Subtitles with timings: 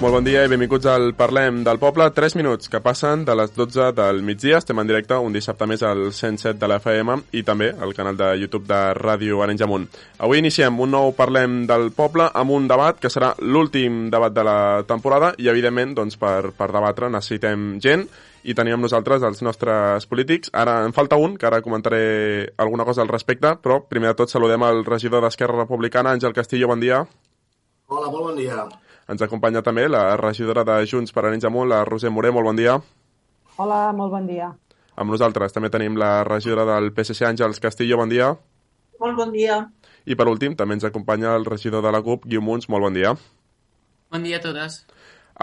[0.00, 2.06] Molt bon dia i benvinguts al Parlem del Poble.
[2.16, 4.56] 3 minuts que passen de les 12 del migdia.
[4.56, 8.16] Estem en directe un dissabte més al 107 de la FM i també al canal
[8.16, 9.84] de YouTube de Ràdio Arenys Amunt.
[10.24, 14.48] Avui iniciem un nou Parlem del Poble amb un debat que serà l'últim debat de
[14.48, 14.58] la
[14.88, 18.08] temporada i, evidentment, doncs, per, per debatre necessitem gent
[18.48, 20.48] i tenim amb nosaltres els nostres polítics.
[20.56, 24.32] Ara en falta un, que ara comentaré alguna cosa al respecte, però primer de tot
[24.32, 27.04] saludem el regidor d'Esquerra Republicana, Àngel Castillo, bon dia.
[27.90, 28.64] Hola, molt bon dia.
[29.10, 32.30] Ens acompanya també la regidora de Junts per Arenys Amunt, la Roser Moré.
[32.30, 32.76] Molt bon dia.
[33.58, 34.52] Hola, molt bon dia.
[34.94, 37.98] Amb nosaltres també tenim la regidora del PSC, Àngels Castillo.
[37.98, 38.30] Bon dia.
[39.02, 39.64] Molt bon dia.
[40.06, 42.70] I per últim també ens acompanya el regidor de la CUP, Guiu Munts.
[42.70, 43.16] Molt bon dia.
[44.14, 44.84] Bon dia a totes.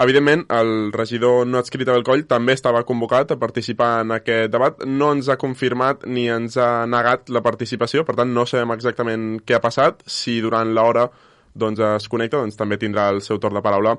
[0.00, 4.84] Evidentment, el regidor no adscrit del Coll també estava convocat a participar en aquest debat.
[4.86, 9.32] No ens ha confirmat ni ens ha negat la participació, per tant no sabem exactament
[9.44, 11.10] què ha passat, si durant l'hora
[11.58, 13.96] doncs es connecta, doncs també tindrà el seu torn de paraula,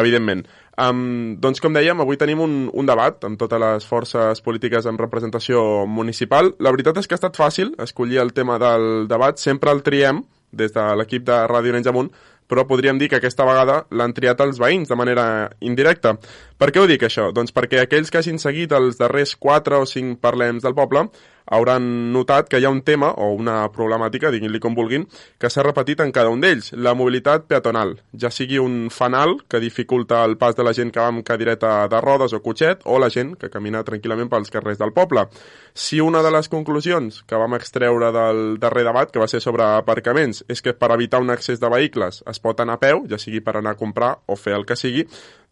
[0.00, 0.44] evidentment.
[0.76, 5.00] Um, doncs com dèiem, avui tenim un, un debat amb totes les forces polítiques amb
[5.00, 6.52] representació municipal.
[6.60, 10.24] La veritat és que ha estat fàcil escollir el tema del debat, sempre el triem
[10.56, 12.12] des de l'equip de Ràdio Arenys Amunt,
[12.48, 15.26] però podríem dir que aquesta vegada l'han triat els veïns de manera
[15.60, 16.16] indirecta.
[16.56, 17.30] Per què ho dic, això?
[17.36, 21.08] Doncs perquè aquells que hagin seguit els darrers 4 o 5 parlems del poble
[21.46, 25.06] hauran notat que hi ha un tema, o una problemàtica, diguin-li com vulguin,
[25.38, 29.62] que s'ha repetit en cada un d'ells, la mobilitat peatonal, ja sigui un fanal que
[29.62, 32.98] dificulta el pas de la gent que va amb cadireta de rodes o cotxet, o
[32.98, 35.26] la gent que camina tranquil·lament pels carrers del poble.
[35.74, 39.66] Si una de les conclusions que vam extreure del darrer debat, que va ser sobre
[39.76, 43.18] aparcaments, és que per evitar un accés de vehicles es pot anar a peu, ja
[43.20, 45.06] sigui per anar a comprar o fer el que sigui,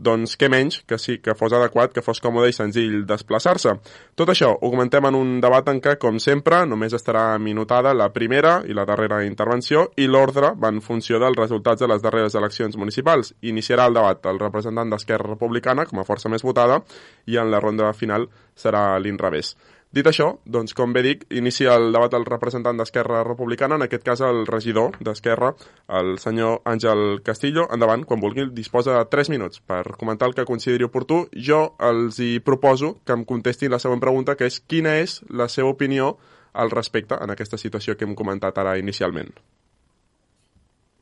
[0.05, 3.77] doncs què menys que sí que fos adequat, que fos còmode i senzill desplaçar-se.
[4.19, 8.11] Tot això ho comentem en un debat en què, com sempre, només estarà minutada la
[8.13, 12.35] primera i la darrera intervenció i l'ordre va en funció dels resultats de les darreres
[12.35, 13.35] eleccions municipals.
[13.43, 16.83] Iniciarà el debat el representant d'Esquerra Republicana com a força més votada
[17.27, 18.29] i en la ronda final
[18.59, 19.55] serà l'inrevés.
[19.95, 24.03] Dit això, doncs, com bé dic, inicia el debat el representant d'Esquerra Republicana, en aquest
[24.03, 25.53] cas el regidor d'Esquerra,
[26.01, 27.69] el senyor Àngel Castillo.
[27.77, 31.21] Endavant, quan vulgui, disposa de 3 minuts per comentar el que consideri oportú.
[31.39, 35.47] Jo els hi proposo que em contestin la següent pregunta, que és quina és la
[35.47, 36.17] seva opinió
[36.55, 39.31] al respecte en aquesta situació que hem comentat ara inicialment.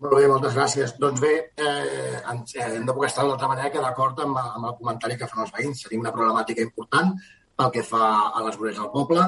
[0.03, 0.99] Molt bé, moltes gràcies.
[1.01, 5.17] Doncs bé, eh, no puc estar d'una altra manera que d'acord amb, amb el comentari
[5.17, 5.87] que fan els veïns.
[5.87, 7.17] Tenim una problemàtica important
[7.63, 9.27] pel que fa a les voreres del poble.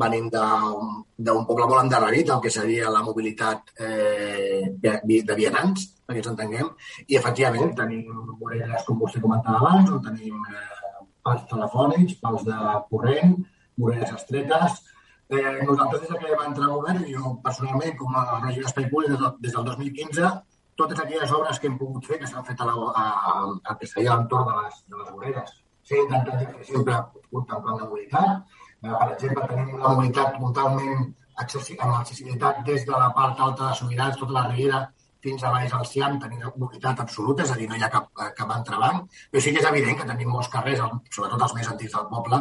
[0.00, 6.30] Venim d'un poble molt endarrerit, el que seria la mobilitat eh, de vianants, perquè ens
[6.32, 6.70] entenguem,
[7.08, 8.08] i efectivament tenim
[8.40, 12.58] voreres, com vostè comentava abans, on tenim eh, pals telefònics, pals de
[12.90, 13.38] corrent,
[13.80, 14.82] voreres estretes.
[15.28, 19.14] Eh, nosaltres, des que vam entrar a govern, jo personalment, com a regidor d'Espai Públic,
[19.40, 20.32] des, del 2015,
[20.76, 23.34] totes aquelles obres que hem pogut fer, que s'han fet a, la, a, a,
[23.72, 25.54] a que seria l'entorn de les, de les voreres,
[25.88, 26.98] s'ha intentat fer sempre
[27.30, 28.58] contemplant la mobilitat.
[28.84, 33.78] Eh, per exemple, tenim una mobilitat totalment amb accessibilitat des de la part alta de
[33.78, 34.84] Sobirans, tota la riera,
[35.24, 38.10] fins a baix al Ciam, tenim mobilitat absoluta, és a dir, no hi ha cap,
[38.20, 40.82] eh, cap entrebanc, però sí que és evident que tenim molts carrers,
[41.16, 42.40] sobretot els més antics del poble,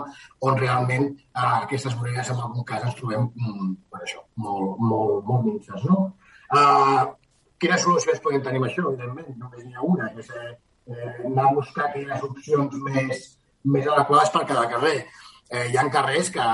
[0.49, 5.23] on realment eh, aquestes voreres en algun cas ens trobem mm, per això, molt, molt,
[5.29, 5.87] molt minces.
[5.89, 6.03] No?
[6.59, 7.05] Eh,
[7.63, 8.85] quines solucions podem tenir amb això?
[8.91, 10.53] Evidentment, només n'hi ha una, és eh,
[10.87, 13.23] eh, anar a buscar aquelles opcions més,
[13.63, 14.97] més adequades per cada carrer.
[15.53, 16.45] Eh, hi ha carrers que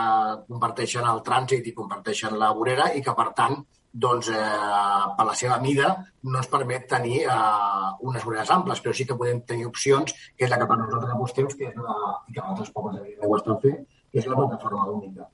[0.48, 3.60] comparteixen el trànsit i comparteixen la vorera i que, per tant,
[3.92, 5.90] doncs, eh, per la seva mida,
[6.24, 10.46] no ens permet tenir eh, unes voreres amples, però sí que podem tenir opcions, que
[10.46, 13.40] és la que per nosaltres apostem, que és la, i que altres pobles evidentment ho
[13.40, 15.30] estan fent, que és la plataforma única.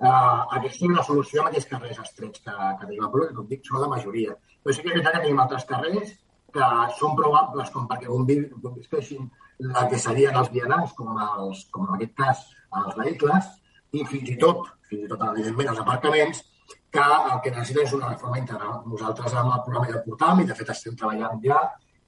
[0.00, 3.36] Uh, aquesta és una solució amb aquests carrers estrets que, que tenim a Polo, que
[3.36, 4.36] com dic, són la majoria.
[4.64, 6.14] Però sí que és veritat que tenim altres carrers
[6.54, 6.68] que
[6.98, 9.30] són prou amples com perquè convisqueixin
[9.74, 11.10] la que serien els vianants, com,
[11.40, 12.44] els, com en aquest cas
[12.82, 13.50] els vehicles,
[13.92, 16.44] i fins i tot, fins i tot evidentment els aparcaments,
[16.94, 18.80] que el que necessiten és una reforma integral.
[18.92, 21.60] Nosaltres amb el programa ja portam i de fet estem treballant ja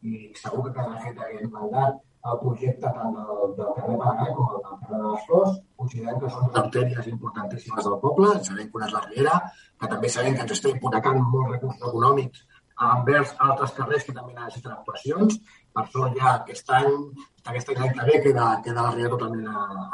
[0.02, 2.00] i segur que quedarà fet aquest mandat
[2.30, 5.56] el projecte tant del, del carrer Maragall com el del carrer de les Flors.
[5.82, 9.38] Considerem que són artèries importantíssimes del poble, sabem que una és la Riera,
[9.82, 12.44] que també sabem que ens està hipotecant molts recursos econòmics
[12.88, 15.38] envers altres carrers que també necessiten actuacions.
[15.72, 16.90] Per sort ja aquest any,
[17.52, 19.48] aquest any que ve queda, queda la riera totalment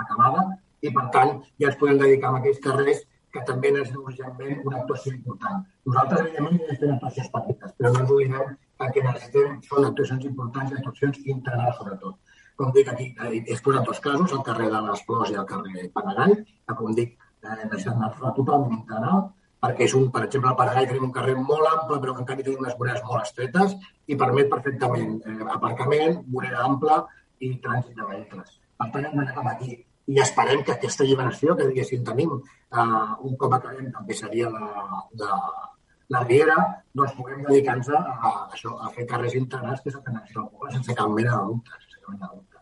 [0.05, 0.49] acabada
[0.83, 3.05] i per tant ja ens podem dedicar a aquells carrers
[3.35, 5.65] que també necessiten urgentment una actuació important.
[5.89, 10.29] Nosaltres, evidentment, necessitem actuacions petites, però no ens oblidem que el que necessitem són actuacions
[10.31, 12.37] importants i actuacions integrals, sobretot.
[12.59, 15.91] Com dic, aquí he exposat dos casos, el carrer de les Flors i el carrer
[15.99, 17.13] Panagall, que, com dic,
[17.45, 19.29] eh, necessiten una totalment integral
[19.63, 22.29] perquè és un, per exemple, al Paraguai tenim un carrer molt ample, però que en
[22.31, 23.75] canvi tenim unes voreres molt estretes
[24.07, 27.01] i permet perfectament eh, aparcament, vorera ampla
[27.43, 28.59] i trànsit de vehicles.
[28.79, 29.73] Per tant, hem anat aquí.
[30.09, 32.85] I esperem que aquesta alliberació que diguéssim tenim, eh,
[33.29, 35.41] un cop acabem també seria la, la,
[36.15, 36.59] la Riera,
[36.95, 40.45] doncs puguem dedicar-nos a, a, això, a fer carrers integrats, que és el que necessita
[40.45, 41.83] el poble, sense cap mena de dubte.
[41.83, 42.58] Sense cap mena de dubte.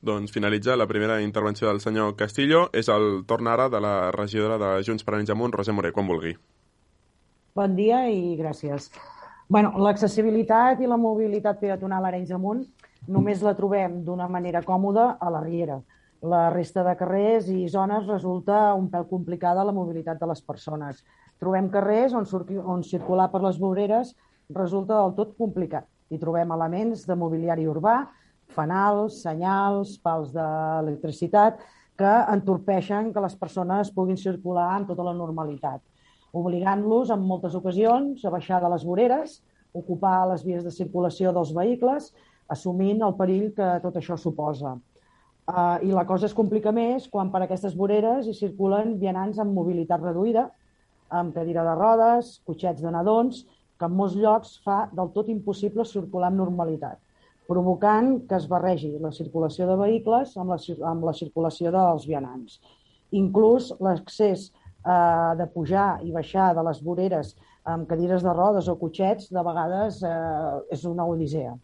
[0.00, 2.70] Doncs finalitza la primera intervenció del senyor Castillo.
[2.72, 6.08] És el torn ara de la regidora de Junts per Anys Amunt, Roser Moré, quan
[6.08, 6.32] vulgui.
[7.54, 8.88] Bon dia i gràcies.
[9.50, 12.62] Bueno, L'accessibilitat i la mobilitat peatonal a Arenys Amunt
[13.12, 15.76] només la trobem d'una manera còmoda a la Riera.
[16.22, 21.04] La resta de carrers i zones resulta un pèl complicada la mobilitat de les persones.
[21.40, 22.24] Trobem carrers on,
[22.64, 24.14] on circular per les voreres
[24.48, 25.84] resulta del tot complicat.
[26.10, 27.98] Hi trobem elements de mobiliari urbà,
[28.54, 31.60] fanals, senyals, pals d'electricitat,
[32.00, 35.82] que entorpeixen que les persones puguin circular amb tota la normalitat,
[36.32, 39.40] obligant-los en moltes ocasions a baixar de les voreres,
[39.76, 42.10] ocupar les vies de circulació dels vehicles,
[42.50, 44.78] assumint el perill que tot això suposa.
[45.50, 49.54] Uh, I la cosa es complica més quan per aquestes voreres hi circulen vianants amb
[49.54, 50.48] mobilitat reduïda,
[51.10, 53.44] amb cadira de rodes, cotxets de nadons,
[53.78, 57.00] que en molts llocs fa del tot impossible circular amb normalitat,
[57.48, 60.58] provocant que es barregi la circulació de vehicles amb la,
[60.90, 62.60] amb la circulació dels vianants.
[63.16, 67.34] Inclús l'accés eh, de pujar i baixar de les voreres
[67.64, 71.56] amb cadires de rodes o cotxets de vegades eh, és una odissea.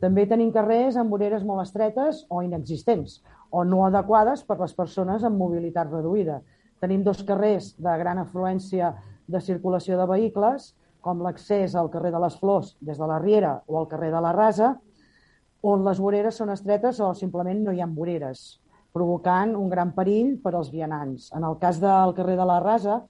[0.00, 3.20] També tenim carrers amb voreres molt estretes o inexistents
[3.50, 6.40] o no adequades per les persones amb mobilitat reduïda.
[6.80, 8.94] Tenim dos carrers de gran afluència
[9.28, 10.72] de circulació de vehicles,
[11.04, 14.20] com l'accés al carrer de les Flors des de la Riera o al carrer de
[14.24, 14.74] la Rasa,
[15.62, 18.60] on les voreres són estretes o simplement no hi ha voreres,
[18.92, 21.30] provocant un gran perill per als vianants.
[21.36, 23.02] En el cas del carrer de la Rasa,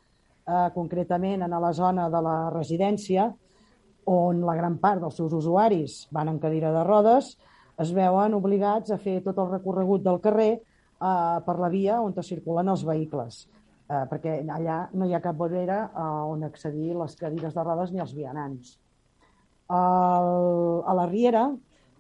[0.46, 3.30] eh, concretament en la zona de la residència,
[4.10, 7.36] on la gran part dels seus usuaris van en cadira de rodes,
[7.78, 12.14] es veuen obligats a fer tot el recorregut del carrer eh, per la via on
[12.22, 13.46] circulen els vehicles,
[13.88, 17.92] eh, perquè allà no hi ha cap vorera eh, on accedir les cadires de rodes
[17.92, 18.78] ni els vianants.
[19.70, 21.48] El, a la Riera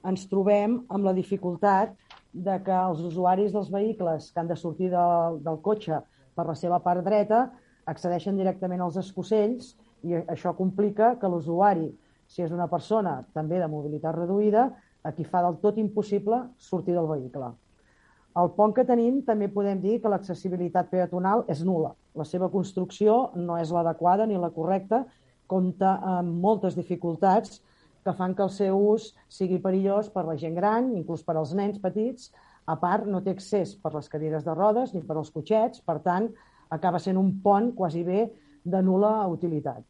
[0.06, 1.94] ens trobem amb la dificultat
[2.32, 5.98] de que els usuaris dels vehicles que han de sortir del, del cotxe
[6.36, 7.48] per la seva part dreta
[7.90, 9.74] accedeixen directament als escocells
[10.06, 11.90] i això complica que l'usuari,
[12.30, 14.70] si és una persona també de mobilitat reduïda,
[15.02, 17.50] a qui fa del tot impossible sortir del vehicle.
[18.40, 21.94] Al pont que tenim també podem dir que l'accessibilitat peatonal és nula.
[22.14, 25.02] La seva construcció no és l'adequada ni la correcta,
[25.50, 27.58] compta amb moltes dificultats
[28.04, 31.54] que fan que el seu ús sigui perillós per la gent gran, inclús per als
[31.56, 32.30] nens petits.
[32.66, 35.98] A part, no té accés per les cadires de rodes ni per als cotxets, per
[36.04, 36.28] tant,
[36.70, 38.28] acaba sent un pont quasi bé
[38.64, 39.82] de nula utilitat.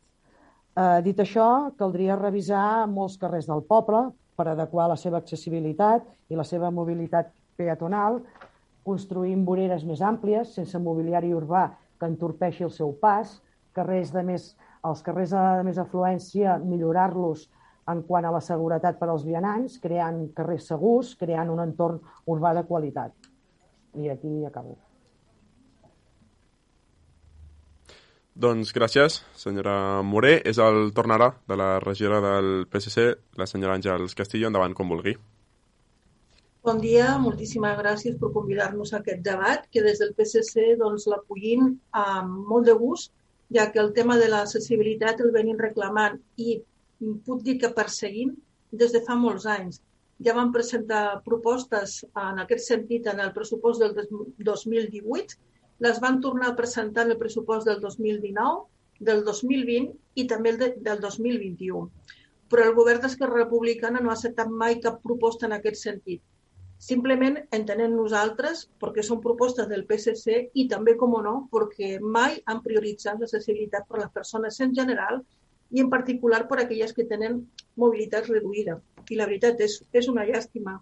[0.76, 4.06] Eh, dit això, caldria revisar molts carrers del poble
[4.38, 8.20] per adequar la seva accessibilitat i la seva mobilitat peatonal,
[8.86, 11.66] construint voreres més àmplies, sense mobiliari urbà
[12.00, 13.40] que entorpeixi el seu pas,
[13.76, 14.54] carrers de més,
[14.86, 17.48] els carrers de més afluència, millorar-los
[17.88, 22.54] en quant a la seguretat per als vianants, creant carrers segurs, creant un entorn urbà
[22.54, 23.16] de qualitat.
[23.96, 24.76] I aquí acabo.
[28.40, 30.38] Doncs gràcies, senyora Moré.
[30.46, 34.48] És el torn ara de la regidora del PSC, la senyora Àngels Castillo.
[34.48, 35.16] Endavant, com vulgui.
[36.64, 41.70] Bon dia, moltíssimes gràcies per convidar-nos a aquest debat, que des del PSC doncs, l'acollim
[41.96, 43.12] amb molt de gust,
[43.56, 46.58] ja que el tema de l'accessibilitat el venim reclamant i
[47.00, 48.34] puc dir que perseguim
[48.82, 49.80] des de fa molts anys.
[50.26, 53.94] Ja vam presentar propostes en aquest sentit en el pressupost del
[54.48, 55.38] 2018
[55.86, 58.66] les van tornar a presentar en el pressupost del 2019,
[59.08, 61.86] del 2020 i també el de, del 2021.
[62.52, 66.20] Però el govern d'Esquerra Republicana no ha acceptat mai cap proposta en aquest sentit.
[66.80, 72.60] Simplement entenem nosaltres, perquè són propostes del PSC i també, com no, perquè mai han
[72.64, 75.20] prioritzat l'accessibilitat per a les persones en general
[75.70, 77.40] i en particular per aquelles que tenen
[77.78, 78.78] mobilitat reduïda.
[79.10, 80.78] I la veritat és, és una llàstima.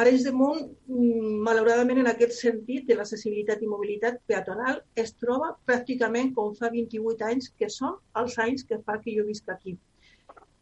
[0.00, 5.50] Arenys de Munt, mm, malauradament en aquest sentit de l'accessibilitat i mobilitat peatonal, es troba
[5.68, 9.76] pràcticament com fa 28 anys, que són els anys que fa que jo visc aquí.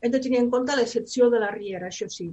[0.02, 2.30] Hem de tenir en compte l'excepció de la Riera, això sí.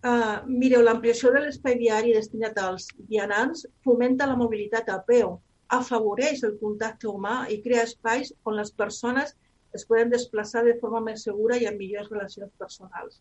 [0.00, 5.34] Uh, mireu, l'ampliació de l'espai viari destinat als vianants fomenta la mobilitat a peu,
[5.68, 9.36] afavoreix el contacte humà i crea espais on les persones
[9.76, 13.20] es poden desplaçar de forma més segura i amb millors relacions personals.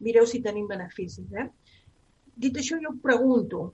[0.00, 1.26] Mireu si tenim beneficis.
[1.32, 1.46] Eh?
[2.44, 3.64] Dit això, jo pregunto,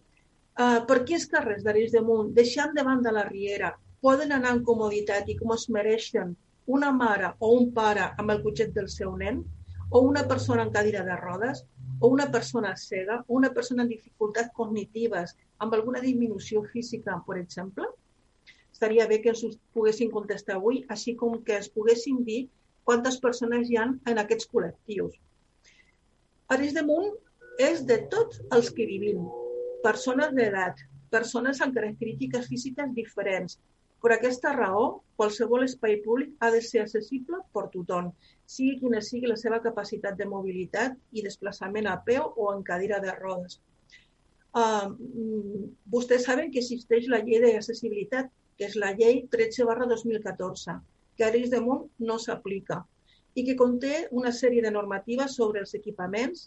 [0.58, 4.64] uh, per quins carrers d'Arenys de Munt, deixant de banda la Riera, poden anar en
[4.66, 6.34] comoditat i com es mereixen
[6.66, 9.44] una mare o un pare amb el cotxet del seu nen,
[9.90, 11.62] o una persona en cadira de rodes,
[12.00, 17.38] o una persona cega, o una persona amb dificultats cognitives, amb alguna disminució física, per
[17.38, 17.86] exemple?
[18.76, 22.42] Estaria bé que ens ho poguessin contestar avui, així com que ens poguessin dir
[22.88, 25.14] quantes persones hi ha en aquests col·lectius.
[26.56, 27.08] Ares de Munt
[27.70, 29.24] és de tots els que vivim,
[29.86, 30.84] persones d'edat,
[31.16, 33.56] persones amb característiques físiques diferents.
[34.04, 38.12] Per aquesta raó, qualsevol espai públic ha de ser accessible per tothom,
[38.44, 43.00] sigui quina sigui la seva capacitat de mobilitat i desplaçament a peu o en cadira
[43.00, 43.56] de rodes.
[44.56, 44.92] Uh,
[45.92, 50.76] vostès saben que existeix la llei d'accessibilitat, que és la llei 13 barra 2014,
[51.16, 52.82] que a Munt no s'aplica
[53.36, 56.46] i que conté una sèrie de normatives sobre els equipaments,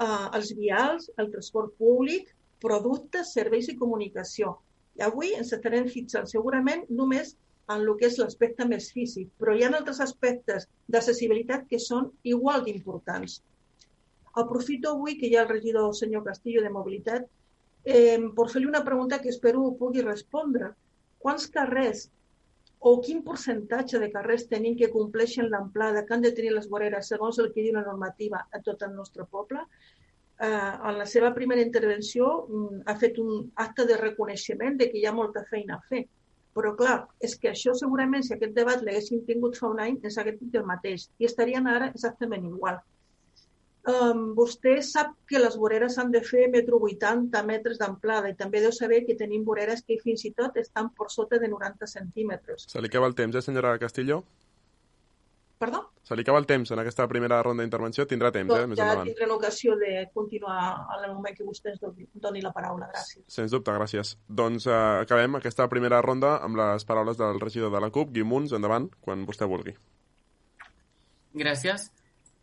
[0.00, 4.56] eh, els vials, el transport públic, productes, serveis i comunicació.
[4.96, 7.34] I avui ens estarem fixant segurament només
[7.68, 12.10] en el que és l'aspecte més físic, però hi ha altres aspectes d'accessibilitat que són
[12.34, 13.40] igual d'importants.
[14.42, 17.28] Aprofito avui que hi ha el regidor senyor Castillo de Mobilitat
[17.84, 20.72] eh, per fer-li una pregunta que espero pugui respondre.
[21.24, 22.04] Quants carrers
[22.90, 27.08] o quin percentatge de carrers tenim que compleixen l'amplada que han de tenir les voreres
[27.12, 29.62] segons el que diu la normativa a tot el nostre poble.
[30.44, 35.00] Eh, en la seva primera intervenció mm, ha fet un acte de reconeixement de que
[35.00, 36.04] hi ha molta feina a fer.
[36.54, 40.18] Però, clar, és que això segurament, si aquest debat l'haguéssim tingut fa un any, ens
[40.20, 42.84] hagués dit el mateix i estarien ara exactament igual
[43.90, 48.62] um, vostè sap que les voreres han de fer metro 80 metres d'amplada i també
[48.64, 52.68] deu saber que tenim voreres que fins i tot estan per sota de 90 centímetres.
[52.70, 54.24] Se li acaba el temps, eh, senyora Castillo?
[55.58, 55.84] Perdó?
[56.04, 58.04] Se li acaba el temps en aquesta primera ronda d'intervenció.
[58.04, 59.06] Tindrà temps, eh, més ja endavant.
[59.08, 61.80] tindré l'ocasió de continuar en el moment que vostè ens
[62.12, 62.90] doni, la paraula.
[62.92, 63.24] Gràcies.
[63.28, 64.16] Sens dubte, gràcies.
[64.28, 64.72] Doncs eh,
[65.06, 68.90] acabem aquesta primera ronda amb les paraules del regidor de la CUP, Guim Muns, endavant,
[69.00, 69.76] quan vostè vulgui.
[71.34, 71.90] Gràcies.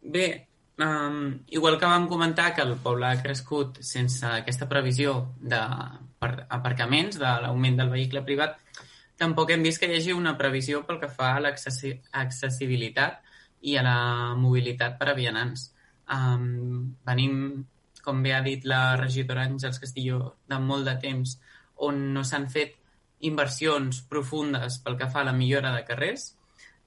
[0.02, 0.48] Bé,
[0.80, 7.34] Um, igual que vam comentar que el poble ha crescut sense aquesta previsió d'aparcaments, de
[7.44, 8.58] l'augment del vehicle privat,
[9.20, 13.22] tampoc hem vist que hi hagi una previsió pel que fa a l'accessibilitat
[13.62, 14.00] i a la
[14.40, 15.70] mobilitat per a vianants.
[16.12, 17.66] Um, venim,
[18.02, 21.38] com bé ha dit la regidora Àngels Castillo, de molt de temps
[21.86, 22.78] on no s'han fet
[23.28, 26.32] inversions profundes pel que fa a la millora de carrers,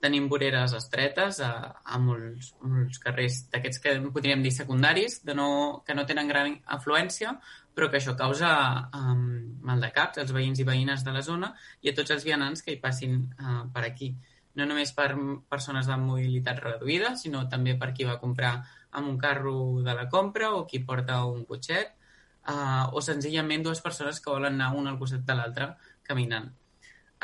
[0.05, 5.49] tenim voreres estretes a, a molts, molts carrers d'aquests que podríem dir secundaris, de no,
[5.87, 7.33] que no tenen gran afluència,
[7.75, 8.53] però que això causa
[8.95, 9.25] um,
[9.67, 11.51] mal de caps als veïns i veïnes de la zona
[11.83, 14.13] i a tots els vianants que hi passin uh, per aquí.
[14.55, 15.09] No només per
[15.51, 18.55] persones de mobilitat reduïda, sinó també per qui va comprar
[18.95, 21.97] amb un carro de la compra o qui porta un cotxet,
[22.47, 25.73] uh, o senzillament dues persones que volen anar un al costat de l'altre
[26.07, 26.53] caminant.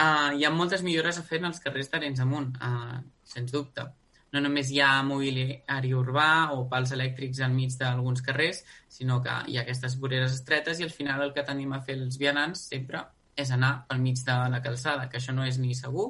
[0.00, 3.84] Uh, hi ha moltes millores a fer en els carrers d'Arenys amunt, uh, sens dubte.
[4.32, 9.58] No només hi ha mobiliari urbà o pals elèctrics enmig d'alguns carrers, sinó que hi
[9.58, 13.02] ha aquestes voreres estretes i al final el que tenim a fer els vianants sempre
[13.36, 16.06] és anar pel mig de la calçada, que això no és ni segur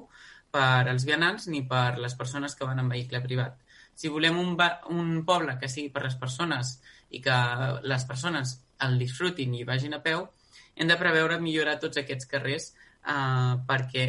[0.54, 3.56] per als vianants ni per les persones que van en vehicle privat.
[3.94, 4.54] Si volem un,
[4.94, 6.76] un poble que sigui per les persones
[7.10, 7.38] i que
[7.82, 10.28] les persones el disfrutin i vagin a peu,
[10.76, 12.70] hem de preveure millorar tots aquests carrers
[13.06, 14.06] uh, perquè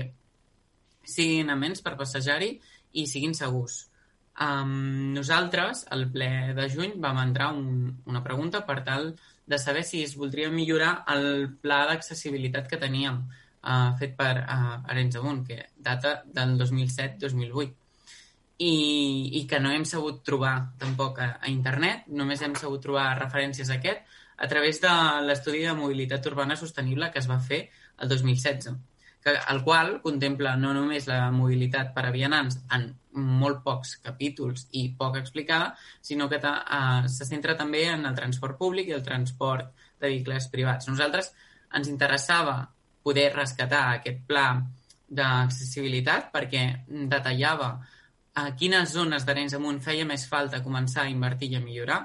[1.03, 2.53] siguin amens per passejar-hi
[2.99, 3.87] i siguin segurs.
[4.41, 9.11] Um, nosaltres, al ple de juny, vam entrar un, una pregunta per tal
[9.45, 14.79] de saber si es voldria millorar el pla d'accessibilitat que teníem uh, fet per uh,
[14.87, 17.81] Arenys Amunt, que data del 2007-2008
[18.61, 18.73] i,
[19.41, 23.69] i que no hem sabut trobar tampoc a, a internet, només hem sabut trobar referències
[23.69, 24.91] a aquest a través de
[25.27, 27.67] l'estudi de mobilitat urbana sostenible que es va fer
[28.01, 28.71] el 2016,
[29.23, 34.67] que, el qual contempla no només la mobilitat per a vianants en molt pocs capítols
[34.79, 39.05] i poc explicada, sinó que uh, se centra també en el transport públic i el
[39.05, 40.89] transport de vehicles privats.
[40.89, 41.31] Nosaltres
[41.77, 42.63] ens interessava
[43.03, 44.45] poder rescatar aquest pla
[45.11, 47.73] d'accessibilitat perquè detallava
[48.33, 51.99] a quines zones d'Arenys Amunt feia més falta començar a invertir i a millorar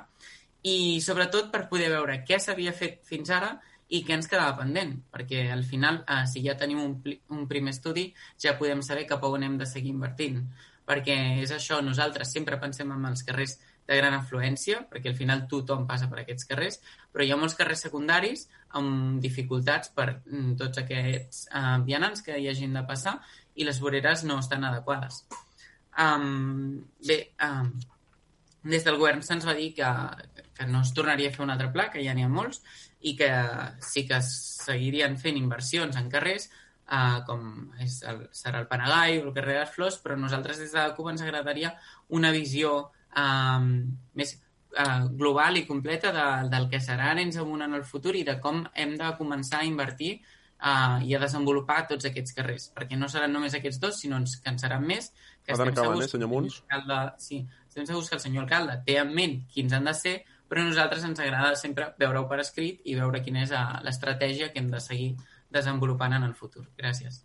[0.66, 3.52] i sobretot per poder veure què s'havia fet fins ara
[3.88, 6.96] i què ens quedava pendent, perquè al final, eh, si ja tenim un,
[7.30, 8.08] un primer estudi,
[8.42, 10.42] ja podem saber cap on hem de seguir invertint.
[10.86, 15.46] Perquè és això, nosaltres sempre pensem en els carrers de gran afluència, perquè al final
[15.50, 16.80] tothom passa per aquests carrers,
[17.12, 18.46] però hi ha molts carrers secundaris
[18.78, 23.20] amb dificultats per mm, tots aquests uh, vianants que hi hagin de passar
[23.54, 25.22] i les voreres no estan adequades.
[26.02, 27.70] Um, bé, um,
[28.66, 29.92] des del govern se'ns va dir que,
[30.58, 32.64] que no es tornaria a fer un altre pla, que ja n'hi ha molts,
[33.06, 33.30] i que
[33.84, 36.48] sí que seguirien fent inversions en carrers,
[36.90, 37.44] uh, com
[37.82, 40.80] és el, serà el Panegai o el carrer de les Flors, però nosaltres des de
[40.80, 41.74] la CUP ens agradaria
[42.18, 42.76] una visió
[43.16, 43.68] um,
[44.18, 48.24] més uh, global i completa de, del que serà Arenys Amunt en el futur i
[48.26, 52.98] de com hem de començar a invertir uh, i a desenvolupar tots aquests carrers, perquè
[52.98, 55.12] no seran només aquests dos, sinó que en seran més.
[55.44, 56.62] Que estem acabant, eh, senyor Munts?
[56.66, 60.16] Alcalde, sí, estem segurs que el senyor alcalde té en ment quins han de ser,
[60.48, 63.54] però a nosaltres ens agrada sempre veure-ho per escrit i veure quina és
[63.86, 65.14] l'estratègia que hem de seguir
[65.50, 66.66] desenvolupant en el futur.
[66.78, 67.24] Gràcies.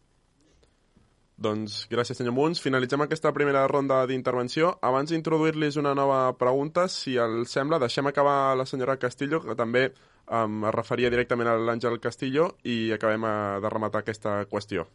[1.42, 2.62] Doncs gràcies, senyor Munts.
[2.62, 4.76] Finalitzem aquesta primera ronda d'intervenció.
[4.86, 9.88] Abans d'introduir-los una nova pregunta, si el sembla, deixem acabar la senyora Castillo, que també
[9.90, 14.86] um, es referia directament a l'Àngel Castillo, i acabem a, eh, de rematar aquesta qüestió.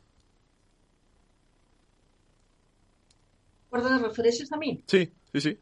[3.75, 4.77] Perdona, refereixes a mi?
[4.87, 5.03] Sí,
[5.33, 5.57] sí, sí.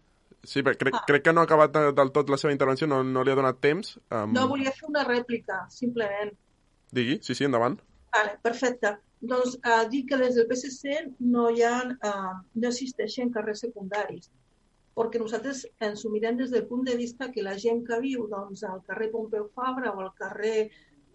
[0.44, 1.02] Sí, crec, ah.
[1.08, 3.60] crec que no ha acabat del tot la seva intervenció, no, no li ha donat
[3.64, 3.96] temps.
[4.10, 4.32] Um...
[4.36, 6.32] No, volia fer una rèplica, simplement.
[6.94, 7.78] Digui, sí, sí, endavant.
[8.14, 8.94] Vale, perfecte.
[9.24, 10.98] Doncs uh, dic que des del PSC
[11.34, 11.76] no hi ha,
[12.10, 14.28] uh, no existeixen carrers secundaris,
[14.94, 18.28] perquè nosaltres ens ho mirem des del punt de vista que la gent que viu
[18.30, 20.68] doncs, al carrer Pompeu Fabra o al carrer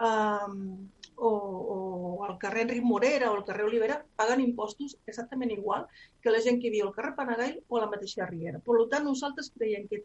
[0.10, 1.30] um, o,
[1.76, 5.88] o al carrer Enric Morera o al carrer Olivera paguen impostos exactament igual
[6.22, 8.62] que la gent que viu al carrer Panagall o a la mateixa Riera.
[8.66, 10.04] Per tant, nosaltres creiem que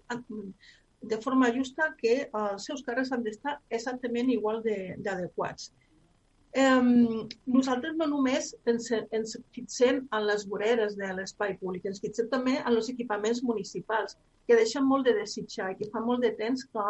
[1.04, 5.72] de forma justa que els seus carrers han d'estar exactament igual d'adequats.
[6.54, 12.28] Um, nosaltres no només ens, ens fixem en les voreres de l'espai públic, ens fixem
[12.30, 14.14] també en els equipaments municipals,
[14.46, 16.86] que deixen molt de desitjar i que fa molt de temps que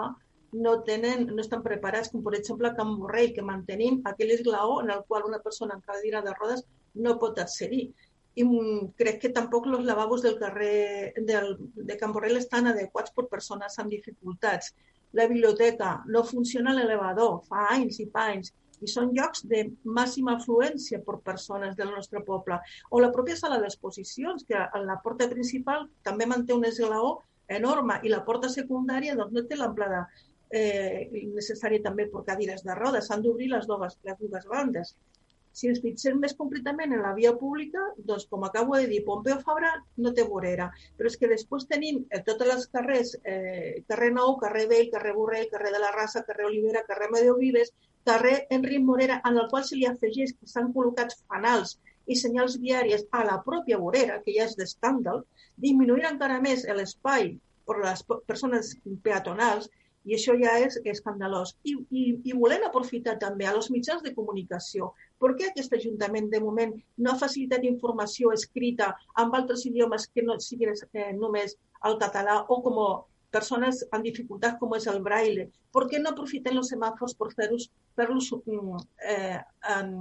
[0.55, 4.81] no, tenen, no estan preparats, com per exemple a Can Borrell, que mantenim aquell esglaó
[4.83, 6.65] en el qual una persona en cadira de rodes
[6.95, 7.89] no pot accedir
[8.35, 8.45] i
[8.99, 11.55] crec que tampoc els lavabos del carrer del,
[11.91, 14.73] de Can Borrell estan adequats per persones amb dificultats.
[15.15, 18.51] La biblioteca no funciona l'elevador, fa anys i fa anys,
[18.83, 19.63] i són llocs de
[19.99, 22.59] màxima afluència per persones del nostre poble.
[22.91, 28.01] O la pròpia sala d'exposicions, que a la porta principal també manté un esglaó enorme
[28.03, 30.07] i la porta secundària doncs, no té l'amplada
[30.61, 34.95] eh, necessària també per cadires de rodes, s'han d'obrir les, dues, les dues bandes.
[35.55, 39.39] Si ens fixem més concretament en la via pública, doncs, com acabo de dir, Pompeu
[39.47, 39.71] Fabra
[40.03, 40.67] no té vorera,
[40.99, 45.15] però és que després tenim eh, totes les carrers, eh, carrer Nou, carrer Vell, carrer
[45.19, 47.71] Borrell, carrer de la Rasa, carrer Olivera, carrer Medeu Vives,
[48.11, 51.79] carrer Enric Morera, en el qual se li afegeix que s'han col·locat fanals
[52.11, 55.23] i senyals viàries a la pròpia vorera, que ja és d'escàndal,
[55.65, 57.31] disminuir encara més l'espai
[57.65, 58.75] per les persones
[59.07, 59.71] peatonals
[60.05, 61.55] i això ja és escandalós.
[61.65, 66.29] I, i, i volem aprofitar també a els mitjans de comunicació per què aquest Ajuntament,
[66.33, 71.57] de moment, no ha facilitat informació escrita amb altres idiomes que no siguin eh, només
[71.89, 72.81] el català o com
[73.35, 75.49] persones amb dificultats com és el braille?
[75.75, 79.41] Per què no aprofiten els semàfors per fer-los fer mm, eh,
[79.75, 79.95] en,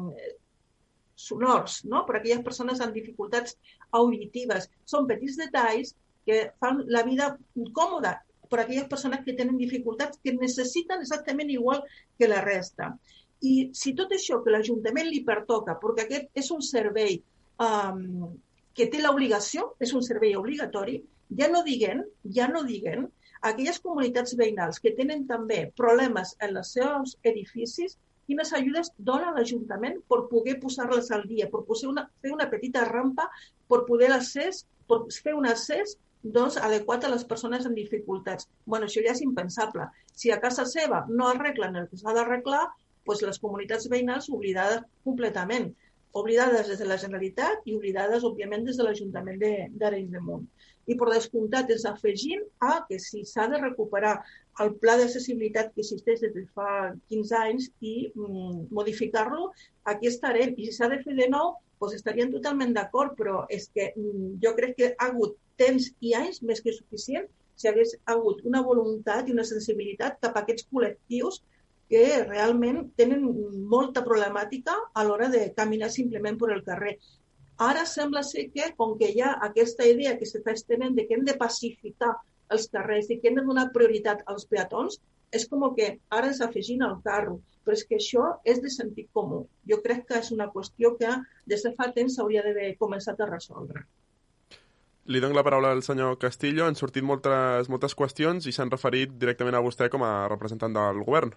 [1.15, 2.03] sonors, no?
[2.05, 3.57] per aquelles persones amb dificultats
[3.99, 4.69] auditives.
[4.85, 5.95] Són petits detalls
[6.27, 7.33] que fan la vida
[7.77, 8.17] còmoda
[8.49, 11.83] per aquelles persones que tenen dificultats que necessiten exactament igual
[12.19, 12.93] que la resta.
[13.43, 17.17] I si tot això que l'Ajuntament li pertoca, perquè aquest és un servei
[17.63, 18.29] um,
[18.73, 21.01] que té l'obligació, és un servei obligatori,
[21.37, 22.03] ja no diguen,
[22.37, 23.09] ja no diguen,
[23.43, 29.99] aquelles comunitats veïnals que tenen també problemes en els seus edificis, quines ajudes dona l'Ajuntament
[30.07, 33.27] per poder posar-les al dia, per poder una, fer una petita rampa,
[33.67, 38.47] per poder accés, per fer un accés doncs, adequat a les persones amb dificultats.
[38.65, 39.87] bueno, això ja és impensable.
[40.15, 42.67] Si a casa seva no arreglen el que s'ha d'arreglar,
[43.05, 45.73] pues, les comunitats veïnals oblidades completament,
[46.13, 50.45] oblidades des de la Generalitat i oblidades, òbviament, des de l'Ajuntament d'Arenys de, de Munt.
[50.87, 54.13] I per descomptat ens afegim a que si s'ha de recuperar
[54.63, 59.51] el pla d'accessibilitat que existeix des de fa 15 anys i mm, modificar-lo,
[59.89, 60.53] aquí estarem.
[60.57, 64.35] I si s'ha de fer de nou, doncs estaríem totalment d'acord, però és que mm,
[64.43, 68.61] jo crec que ha hagut temps i anys més que suficient si hagués hagut una
[68.67, 71.41] voluntat i una sensibilitat cap a aquests col·lectius
[71.93, 73.25] que realment tenen
[73.73, 76.95] molta problemàtica a l'hora de caminar simplement per el carrer.
[77.69, 81.17] Ara sembla ser que, com que hi ha aquesta idea que s'està estenent de que
[81.17, 82.13] hem de pacificar
[82.55, 84.99] els carrers i que hem de donar prioritat als peatons,
[85.37, 87.39] és com que ara ens afegin al carro.
[87.63, 89.43] Però és que això és de sentit comú.
[89.69, 91.13] Jo crec que és una qüestió que
[91.53, 93.85] des de fa temps s'hauria d'haver començat a resoldre.
[95.05, 96.63] Li dono la paraula al senyor Castillo.
[96.65, 101.03] Han sortit moltes, moltes qüestions i s'han referit directament a vostè com a representant del
[101.03, 101.33] govern.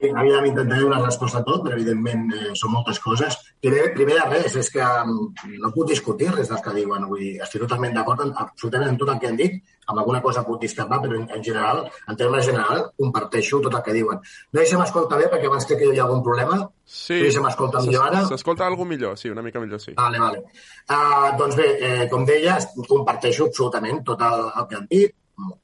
[0.00, 3.34] Sí, evidentment intentaré donar resposta a tot, però evidentment eh, són moltes coses.
[3.60, 5.26] Primer, primer de res, és que um,
[5.60, 7.04] no puc discutir res dels que diuen.
[7.10, 9.60] Vull dir, estic totalment d'acord en, absolutament en tot el que han dit.
[9.90, 13.84] Amb alguna cosa puc discrepar, però en, en general, en termes general, comparteixo tot el
[13.84, 14.24] que diuen.
[14.24, 16.62] No sé si m'escolta bé, perquè abans crec que hi ha algun problema.
[16.86, 17.20] Sí.
[17.20, 18.24] No sé si m'escolta millor ara.
[18.32, 19.98] S'escolta algú millor, sí, una mica millor, sí.
[20.00, 20.44] Vale, vale.
[20.88, 22.56] Uh, doncs bé, eh, com deia,
[22.88, 25.16] comparteixo absolutament tot el, el que han dit,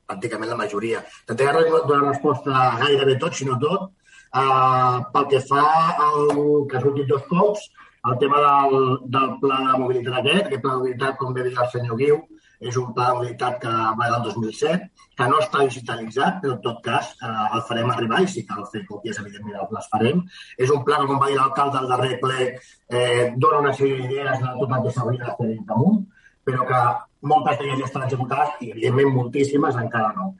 [0.06, 1.06] pràcticament la majoria.
[1.24, 3.94] Intentaré donar resposta a gairebé tot, si no tot,
[4.34, 5.64] Uh, pel que fa
[6.02, 7.68] al que ha sortit dos cops,
[8.06, 11.64] el tema del, del pla de mobilitat aquest, aquest pla de mobilitat, com bé deia
[11.64, 12.18] el senyor Guiu,
[12.60, 16.62] és un pla de mobilitat que va del 2007, que no està digitalitzat, però en
[16.64, 20.22] tot cas eh, el farem arribar i si cal fer còpies, evidentment les farem.
[20.56, 22.48] És un pla que, com va dir l'alcalde al darrer ple,
[22.88, 26.02] eh, dona una sèrie d'idees de tot el que s'hauria de fer damunt,
[26.46, 26.82] però que
[27.26, 30.34] moltes d'elles ja estan executades i, evidentment, moltíssimes encara no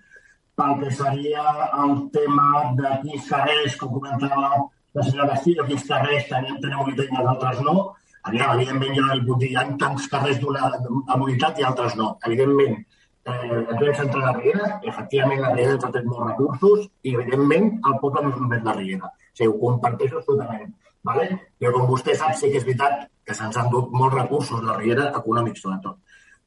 [0.57, 1.45] pel que seria
[1.85, 4.51] el tema de quins carrers, com comentava
[4.97, 7.77] la senyora Castillo, quins carrers tenen, tenen mobilitat i els altres no.
[8.27, 12.14] Aviam, evidentment, jo li puc dir, hi ha tants carrers d'una mobilitat i altres no.
[12.27, 12.81] Evidentment,
[13.27, 17.12] eh, ens vam centrar a la Riera, efectivament la Riera ha tret molts recursos i,
[17.12, 19.12] evidentment, el poble no és només la Riera.
[19.12, 20.75] O sigui, ho comparteixo absolutament.
[21.07, 21.29] Vale?
[21.61, 24.81] Però com vostè sap, sí que és veritat que se'ns han dut molts recursos, la
[24.81, 26.01] Riera, econòmics sobretot.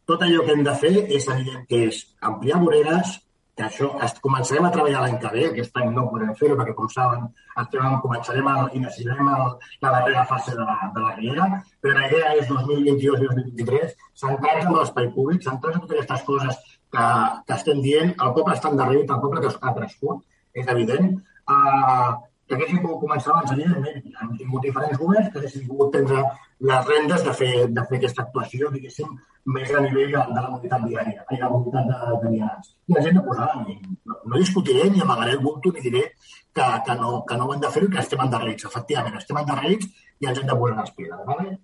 [0.09, 3.19] Tot allò que hem de fer és evident que és ampliar voreres,
[3.59, 6.75] que això es, començarem a treballar l'any que ve, aquest any no podrem fer-ho perquè,
[6.77, 7.25] com saben,
[7.63, 9.49] estem, començarem a, i necessitarem el,
[9.83, 11.47] la darrera fase de la, de la Riera,
[11.83, 16.63] però la idea és 2022 2023 centrar-nos en l'espai públic, centrar-nos en totes aquestes coses
[16.95, 17.05] que,
[17.49, 20.23] que estem dient, el poble està endarrerit, el poble que ha crescut,
[20.55, 21.11] és evident,
[21.51, 22.15] uh,
[22.49, 24.13] que haguéssim pogut començar abans, evidentment.
[24.23, 26.23] Hem tingut diferents governs que haguessin pogut prendre
[26.69, 29.13] les rendes de fer, de fer aquesta actuació, diguéssim,
[29.53, 32.73] més a nivell de, de la mobilitat diària, de la mobilitat de, de vianants.
[32.89, 36.67] I ens hem de posar, no, no discutiré ni amagaré el bulto ni diré que,
[36.87, 38.67] que, no, que no ho hem de fer i que estem endarrerits.
[38.71, 41.25] Efectivament, estem endarrerits i ens hem de posar les piles.
[41.29, 41.55] ¿vale?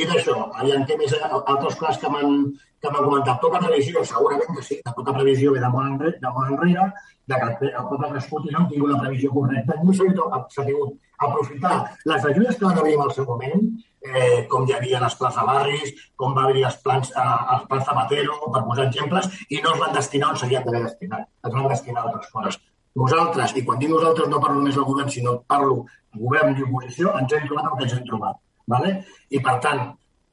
[0.00, 2.44] Dit això, aviam què més, altres coses que m'han
[2.80, 3.40] comentat.
[3.44, 6.90] Tota previsió, segurament que sí, que tota previsió ve de molt enrere, de molt enrere
[7.30, 9.76] de que el poble crescut i no han tingut la previsió correcta.
[9.84, 11.74] No s'ha tingut aprofitar
[12.10, 13.62] les ajudes que van haver en el seu moment,
[14.00, 17.68] eh, com hi havia les plans de barris, com va haver els plans, eh, els
[17.70, 21.28] plans Zapatero, per posar exemples, i no es van destinar on s'havien d'haver destinat.
[21.46, 22.60] Es van destinar a altres coses.
[23.00, 25.84] Nosaltres, i quan dic nosaltres no parlo només del govern, sinó parlo
[26.16, 28.36] govern i oposició, ens hem trobat el que ens hem trobat.
[28.66, 29.04] ¿vale?
[29.30, 29.80] I, per tant,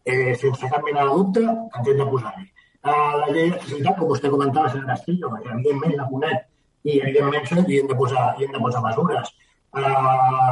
[0.06, 2.48] eh, sense cap mena de dubte, ens hem de posar-hi.
[2.88, 6.46] Uh, la llei d'accessibilitat, com vostè comentava, senyora Castillo, evidentment la conec
[6.88, 9.32] i evidentment hi hem de posar, hi hem de posar mesures.
[9.78, 10.52] Uh,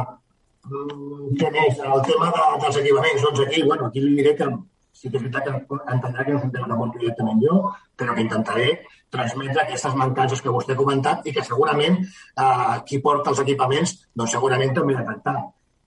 [1.40, 1.78] què més?
[1.78, 4.48] El tema de, dels equipaments, doncs aquí, bueno, aquí li diré que
[4.96, 7.56] sí que és veritat que entendrà que no és un tema que porto directament jo,
[8.00, 8.68] però que intentaré
[9.12, 13.94] transmetre aquestes mancances que vostè ha comentat i que segurament eh, qui porta els equipaments
[14.16, 15.36] doncs segurament també ha de tractar.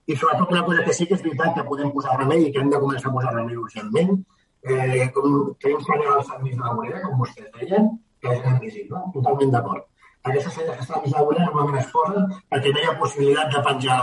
[0.09, 2.61] I sobretot una cosa que sí que és veritat que podem posar remei i que
[2.61, 4.15] hem de començar a posar remei urgentment,
[4.63, 8.47] eh, com que ensenyar el Sant Lluís de la Morera, com vostès deien, que és
[8.53, 9.85] invisible, totalment d'acord.
[10.27, 13.99] Estan més laborals normalment es posen perquè no hi ha possibilitat de penjar,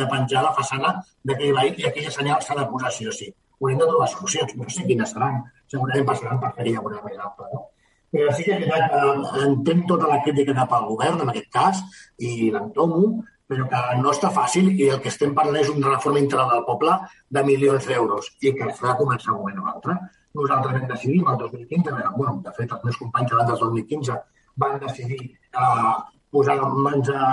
[0.00, 3.28] de penjar la façana d'aquell vehicle i aquella senyal s'ha de posar sí o sí.
[3.60, 7.48] Haurem de trobar solucions, no sé quines seran, segurament passaran per fer-hi alguna més alta.
[7.52, 7.66] No?
[8.10, 11.50] Però sí que és veritat que entenc tota la crítica cap al govern, en aquest
[11.54, 11.82] cas,
[12.18, 13.02] i l'entomo,
[13.50, 16.66] però que no està fàcil i el que estem parlant és una reforma integral del
[16.66, 16.96] poble
[17.36, 19.96] de milions d'euros i que s'ha de començar un moment o altre.
[20.40, 24.18] Nosaltres vam decidir el 2015, bueno, de fet, els meus companys abans del 2015
[24.62, 25.94] van decidir eh,
[26.30, 27.28] posar en mans a,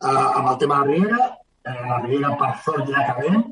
[0.00, 1.28] a, amb el tema de la Riera.
[1.64, 3.44] Eh, la Riera, per sort, ja acabem.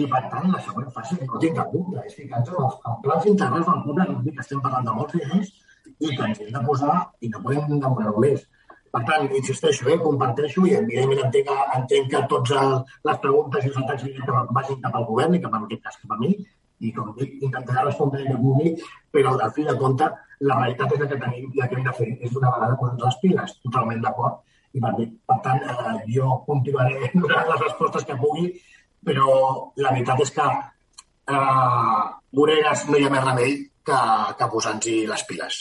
[0.00, 3.26] I, per tant, la següent fase, no tinc cap dubte, és ficar-nos en, en plans
[3.28, 3.66] integrals
[3.98, 5.50] del dic que estem parlant de molts diners,
[6.00, 8.46] i que ens hem de posar i no podem demorar més.
[8.90, 13.78] Per tant, insisteixo, eh, comparteixo i evidentment entenc, entenc que totes les preguntes i els
[13.82, 14.06] atacs
[14.56, 16.32] vagin cap al govern i cap en aquest cas cap a mi
[16.80, 18.74] i com dic, intentaré respondre que pugui,
[19.12, 20.08] però al fi de compte
[20.48, 22.98] la realitat és que tenim i el que hem de fer és d'una vegada posar
[23.02, 24.40] les piles, totalment d'acord.
[24.72, 24.92] I per,
[25.26, 28.46] per tant, eh, jo continuaré donant les respostes que pugui,
[29.04, 29.34] però
[29.82, 32.04] la veritat és que eh,
[32.38, 34.00] Boregas no hi ha més remei que,
[34.38, 35.60] que posar-nos les piles.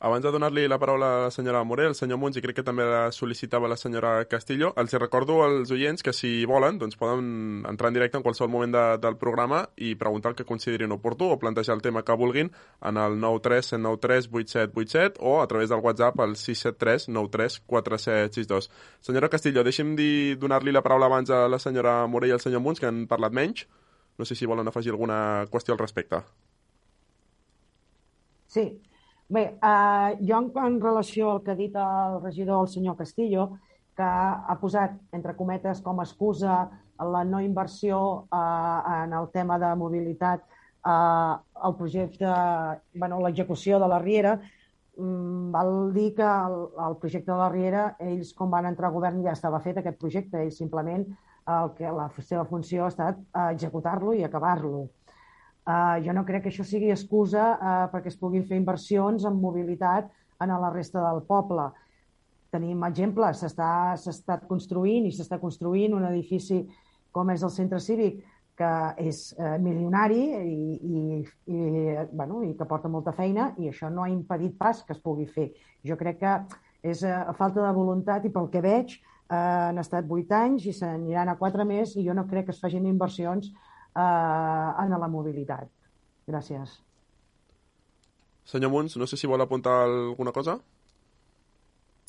[0.00, 2.62] Abans de donar-li la paraula a la senyora Morell, el senyor Munts, i crec que
[2.62, 7.64] també la sol·licitava la senyora Castillo, els recordo als oients que si volen doncs poden
[7.66, 11.32] entrar en directe en qualsevol moment de, del programa i preguntar el que considerin oportú
[11.32, 15.82] o plantejar el tema que vulguin en el 93 193 8787 o a través del
[15.82, 18.70] WhatsApp al 673 93 4762.
[19.00, 19.96] Senyora Castillo, deixi'm
[20.38, 23.34] donar-li la paraula abans a la senyora Morell i al senyor Munts, que han parlat
[23.34, 23.66] menys.
[24.14, 26.22] No sé si volen afegir alguna qüestió al respecte.
[28.46, 28.78] Sí,
[29.28, 33.42] Bé, eh, jo en, relació al que ha dit el regidor, el senyor Castillo,
[33.96, 36.62] que ha posat, entre cometes, com a excusa
[37.12, 37.98] la no inversió
[38.32, 41.34] eh, en el tema de mobilitat eh,
[41.68, 42.32] el projecte,
[42.94, 44.38] bueno, l'execució de la Riera,
[44.96, 48.96] mm, val dir que el, el projecte de la Riera, ells, com van entrar a
[48.96, 51.04] govern, ja estava fet aquest projecte, ells simplement
[51.58, 54.88] el que la seva funció ha estat eh, executar-lo i acabar-lo.
[55.68, 59.36] Uh, jo no crec que això sigui excusa uh, perquè es puguin fer inversions en
[59.36, 60.08] mobilitat
[60.40, 61.68] en la resta del poble.
[62.48, 66.62] Tenim exemples, s'ha estat construint i s'està construint un edifici
[67.12, 68.22] com és el centre cívic
[68.58, 71.02] que és eh, milionari i, i,
[71.54, 71.58] i,
[72.10, 75.28] bueno, i que porta molta feina i això no ha impedit pas que es pugui
[75.30, 75.52] fer.
[75.86, 76.34] Jo crec que
[76.90, 80.74] és eh, falta de voluntat i pel que veig eh, han estat vuit anys i
[80.74, 83.67] se n'aniran a quatre més i jo no crec que es facin inversions eh,
[83.98, 85.70] en la mobilitat.
[86.28, 86.78] Gràcies.
[88.48, 90.58] Senyor Munts, no sé si vol apuntar alguna cosa.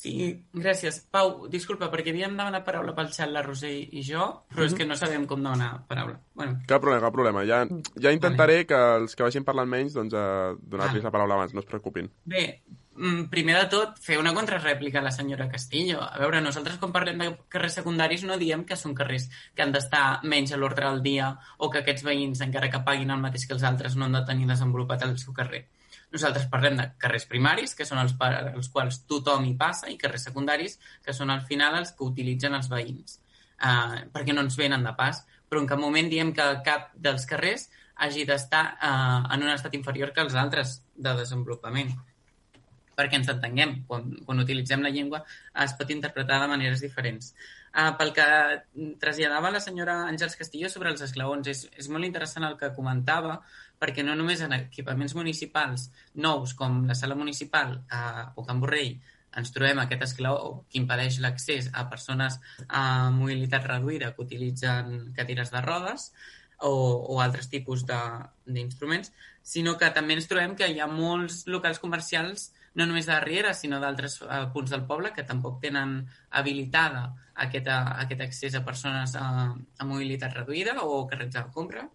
[0.00, 0.12] Sí,
[0.56, 1.02] gràcies.
[1.12, 4.86] Pau, disculpa, perquè havíem demanat paraula pel xat la Roser i jo, però és que
[4.88, 6.16] no sabem com demanar paraula.
[6.32, 6.56] Bueno.
[6.70, 7.42] Cap problema, cap problema.
[7.44, 7.58] Ja,
[8.00, 8.68] ja intentaré vale.
[8.70, 12.08] que els que vagin parlant menys doncs, eh, donar-los la paraula abans, no es preocupin.
[12.24, 12.46] Bé,
[13.30, 16.02] primer de tot, fer una contrarèplica a la senyora Castillo.
[16.02, 19.72] A veure, nosaltres quan parlem de carrers secundaris no diem que són carrers que han
[19.72, 23.46] d'estar menys a l'ordre del dia o que aquests veïns, encara que paguin el mateix
[23.46, 25.68] que els altres, no han de tenir desenvolupat el seu carrer.
[26.10, 28.16] Nosaltres parlem de carrers primaris, que són els,
[28.52, 32.58] els quals tothom hi passa, i carrers secundaris, que són al final els que utilitzen
[32.58, 33.20] els veïns,
[33.62, 35.22] uh, perquè no ens venen de pas.
[35.48, 37.68] Però en cap moment diem que cap dels carrers
[38.02, 41.94] hagi d'estar uh, en un estat inferior que els altres de desenvolupament
[43.00, 43.78] perquè ens entenguem.
[43.88, 45.24] Quan, quan utilitzem la llengua
[45.64, 47.32] es pot interpretar de maneres diferents.
[47.70, 48.26] Uh, pel que
[49.02, 53.38] traslladava la senyora Àngels Castillo sobre els esglaons, és, és molt interessant el que comentava,
[53.80, 55.88] perquè no només en equipaments municipals
[56.26, 58.98] nous com la sala municipal uh, o Can Borrell
[59.38, 65.52] ens trobem aquest esglaó que impedeix l'accés a persones amb mobilitat reduïda que utilitzen cadires
[65.54, 66.10] de rodes
[66.66, 66.72] o,
[67.14, 72.50] o altres tipus d'instruments, sinó que també ens trobem que hi ha molts locals comercials
[72.74, 75.96] no només de Riera, sinó d'altres uh, punts del poble que tampoc tenen
[76.38, 77.08] habilitada
[77.44, 81.88] aquest, aquest accés a persones uh, amb mobilitat reduïda o carrets de compra.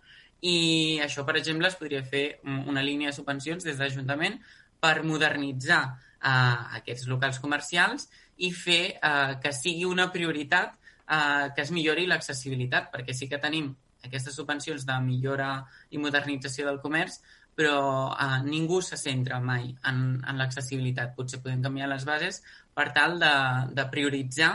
[0.45, 4.35] I això, per exemple, es podria fer una línia de subvencions des de l'Ajuntament
[4.83, 8.09] per modernitzar uh, aquests locals comercials
[8.43, 13.39] i fer uh, que sigui una prioritat uh, que es millori l'accessibilitat, perquè sí que
[13.41, 13.71] tenim
[14.05, 15.49] aquestes subvencions de millora
[15.89, 17.21] i modernització del comerç,
[17.55, 21.15] però eh, ningú se centra mai en, en l'accessibilitat.
[21.15, 22.41] Potser podem canviar les bases
[22.75, 23.35] per tal de,
[23.75, 24.53] de prioritzar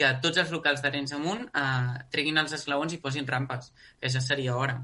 [0.00, 4.22] que tots els locals d'Arenys amunt eh, treguin els esglaons i posin rampes, que ja
[4.24, 4.80] seria hora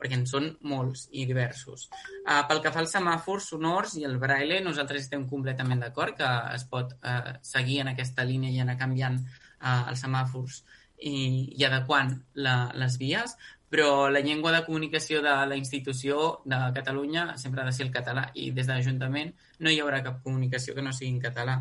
[0.00, 1.86] perquè en són molts i diversos.
[2.24, 6.30] Uh, pel que fa als semàfors sonors i el braille, nosaltres estem completament d'acord que
[6.56, 10.62] es pot uh, seguir en aquesta línia i anar canviant uh, els semàfors
[10.96, 12.14] i, i adequant
[12.46, 13.36] la, les vies,
[13.70, 17.92] però la llengua de comunicació de la institució de Catalunya sempre ha de ser el
[17.94, 19.30] català i des de l'Ajuntament
[19.62, 21.60] no hi haurà cap comunicació que no sigui en català.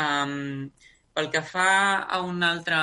[0.00, 0.70] Um,
[1.16, 1.68] pel que fa
[2.12, 2.78] a un altre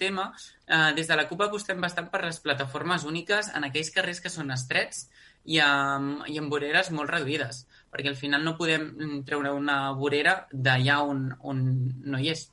[0.00, 4.20] tema, uh, des de la CUP apostem bastant per les plataformes úniques en aquells carrers
[4.24, 5.06] que són estrets
[5.44, 10.38] i amb, i amb voreres molt reduïdes, perquè al final no podem treure una vorera
[10.52, 11.62] d'allà on, on
[12.04, 12.46] no hi és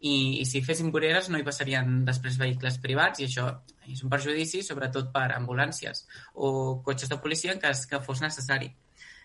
[0.00, 3.48] i, i si fessin voreres no hi passarien després vehicles privats i això
[3.90, 8.70] és un perjudici sobretot per ambulàncies o cotxes de policia en cas que fos necessari.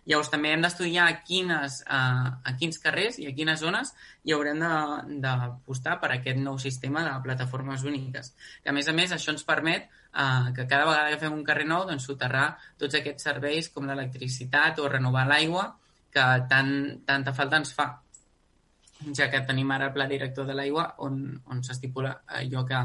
[0.05, 1.99] Llavors també hem d'estudiar a, quines, a,
[2.45, 3.89] a quins carrers i a quines zones
[4.21, 4.61] hi haurem
[5.23, 8.35] d'apostar per aquest nou sistema de plataformes úniques.
[8.61, 11.43] Que a més a més això ens permet eh, que cada vegada que fem un
[11.47, 15.71] carrer nou doncs, soterrar tots aquests serveis com l'electricitat o renovar l'aigua
[16.13, 16.75] que tant,
[17.09, 17.89] tanta falta ens fa
[19.17, 22.81] ja que tenim ara el pla director de l'aigua on, on s'estipula allò que,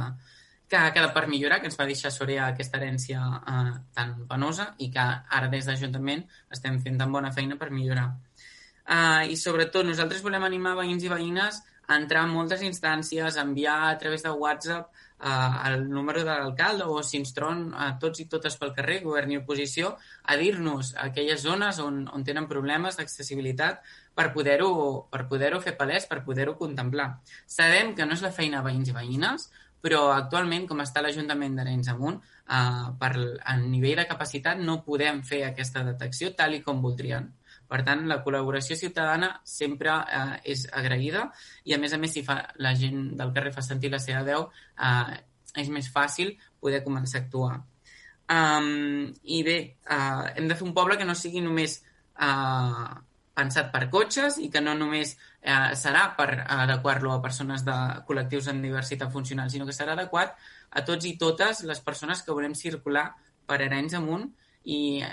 [0.70, 4.70] que ha quedat per millorar, que ens va deixar Sorea aquesta herència eh, tan penosa
[4.78, 5.06] i que
[5.38, 8.08] ara des d'Ajuntament estem fent tan bona feina per millorar.
[8.86, 13.42] Eh, I sobretot nosaltres volem animar veïns i veïnes a entrar en moltes instàncies, a
[13.42, 17.92] enviar a través de WhatsApp eh, el número de l'alcalde o si ens troben a
[18.02, 22.46] tots i totes pel carrer, govern i oposició, a dir-nos aquelles zones on, on tenen
[22.50, 23.82] problemes d'accessibilitat
[24.14, 24.70] per poder-ho
[25.10, 27.08] per poder fer palès, per poder-ho contemplar.
[27.46, 29.48] Sabem que no és la feina veïns i veïnes,
[29.80, 33.12] però actualment, com està l'Ajuntament d'Arenys Amunt, eh, per,
[33.44, 37.30] a nivell de capacitat no podem fer aquesta detecció tal i com voldrien.
[37.70, 41.28] Per tant, la col·laboració ciutadana sempre eh, és agraïda
[41.64, 44.24] i, a més a més, si fa, la gent del carrer fa sentir la seva
[44.26, 45.18] veu, eh,
[45.58, 47.60] és més fàcil poder començar a actuar.
[48.30, 49.56] Um, I bé,
[49.90, 51.80] uh, hem de fer un poble que no sigui només
[52.14, 52.92] uh,
[53.40, 57.76] pensat per cotxes i que no només eh, serà per adequar-lo a persones de
[58.08, 60.36] col·lectius amb diversitat funcional, sinó que serà adequat
[60.70, 63.08] a tots i totes les persones que volem circular
[63.48, 64.28] per Arenys amunt
[64.70, 65.10] i eh,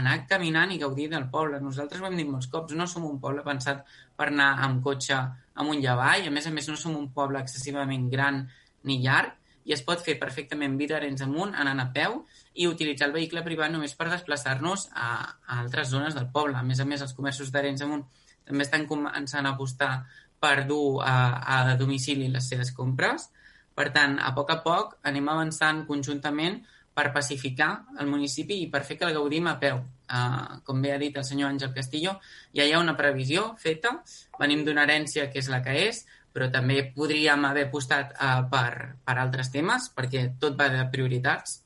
[0.00, 1.60] anar caminant i gaudir del poble.
[1.62, 3.84] Nosaltres ho hem dit molts cops, no som un poble pensat
[4.18, 5.20] per anar amb cotxe
[5.62, 8.42] amunt i avall, a més a més no som un poble excessivament gran
[8.88, 9.36] ni llarg,
[9.68, 12.22] i es pot fer perfectament vida Arenys amunt anant a peu
[12.60, 15.10] i utilitzar el vehicle privat només per desplaçar-nos a,
[15.48, 16.58] a altres zones del poble.
[16.58, 18.04] A més a més, els comerços d'Arenys amunt
[18.44, 19.92] també estan començant a apostar
[20.40, 23.30] per dur a, a domicili les seves compres.
[23.76, 26.60] Per tant, a poc a poc anem avançant conjuntament
[26.92, 27.70] per pacificar
[28.02, 29.80] el municipi i per fer que el gaudim a peu.
[30.10, 32.16] Uh, com bé ha dit el senyor Àngel Castillo,
[32.56, 33.94] ja hi ha una previsió feta,
[34.40, 36.02] venim d'una herència que és la que és,
[36.34, 41.60] però també podríem haver apostat uh, per, per altres temes, perquè tot va de prioritats,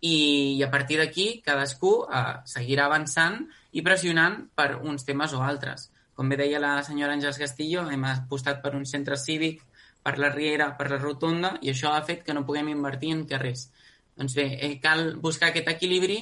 [0.00, 3.40] i, i a partir d'aquí cadascú uh, seguirà avançant
[3.72, 5.90] i pressionant per uns temes o altres.
[6.14, 9.62] Com bé deia la senyora Àngels Castillo, hem apostat per un centre cívic,
[10.02, 13.26] per la Riera, per la Rotonda, i això ha fet que no puguem invertir en
[13.26, 13.68] carrers.
[14.18, 16.18] Doncs bé, eh, cal buscar aquest equilibri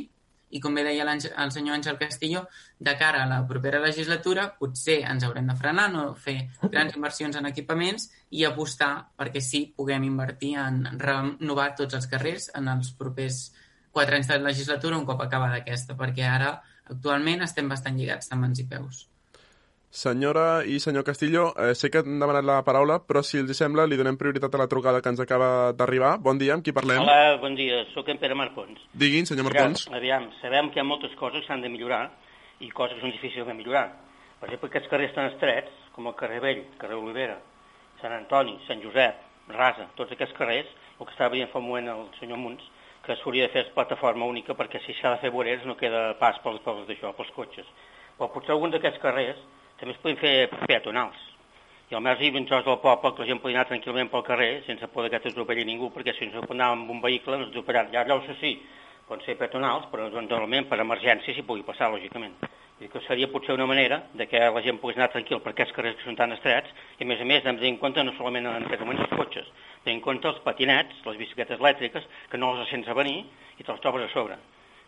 [0.51, 2.45] i com bé deia el senyor Àngel Castillo,
[2.79, 7.37] de cara a la propera legislatura potser ens haurem de frenar, no fer grans inversions
[7.37, 12.93] en equipaments i apostar perquè sí puguem invertir en renovar tots els carrers en els
[13.01, 13.41] propers
[13.97, 16.57] quatre anys de legislatura un cop acabada aquesta, perquè ara
[16.93, 19.07] actualment estem bastant lligats de mans i peus.
[19.97, 23.87] Senyora i senyor Castillo, eh, sé que han demanat la paraula, però si els sembla
[23.89, 26.19] li donem prioritat a la trucada que ens acaba d'arribar.
[26.21, 27.01] Bon dia, amb qui parlem?
[27.01, 28.83] Hola, bon dia, sóc en Pere Marcons.
[28.93, 29.87] Diguin, senyor Marcons.
[29.97, 32.03] Aviam, sabem que hi ha moltes coses que s'han de millorar
[32.61, 33.87] i coses que són difícils de millorar.
[34.43, 37.41] Per exemple, aquests carrers tan estrets, com el carrer Vell, carrer Olivera,
[38.03, 39.25] Sant Antoni, Sant Josep,
[39.57, 42.69] Rasa, tots aquests carrers, el que estava veient fa un moment el senyor Munts,
[43.07, 46.39] que s'hauria de fer plataforma única perquè si s'ha de fer voreres no queda pas
[46.45, 47.69] pels, pels, d'això, pels cotxes.
[48.19, 49.41] Però potser alguns d'aquests carrers
[49.79, 50.35] també es poden fer
[50.67, 51.17] peatonals.
[51.91, 54.25] I almenys hi ha un tros del poble que la gent podia anar tranquil·lament pel
[54.27, 57.93] carrer sense poder que t'atropelli ningú, perquè si pot anar amb un vehicle no t'atropellaran.
[57.95, 58.57] Ja llavors sí,
[59.07, 62.35] poden ser peatonals, però doncs, normalment per emergència s'hi pugui passar, lògicament.
[62.81, 65.73] Dir que seria potser una manera de que la gent pogués anar tranquil per aquests
[65.77, 68.05] carrers que són tan estrets i a més a més hem de tenir en compte
[68.05, 69.49] no solament en aquest moment els cotxes,
[69.85, 73.23] tenir en compte els patinets, les bicicletes elèctriques, que no les sents a venir
[73.57, 74.37] i te'ls trobes a sobre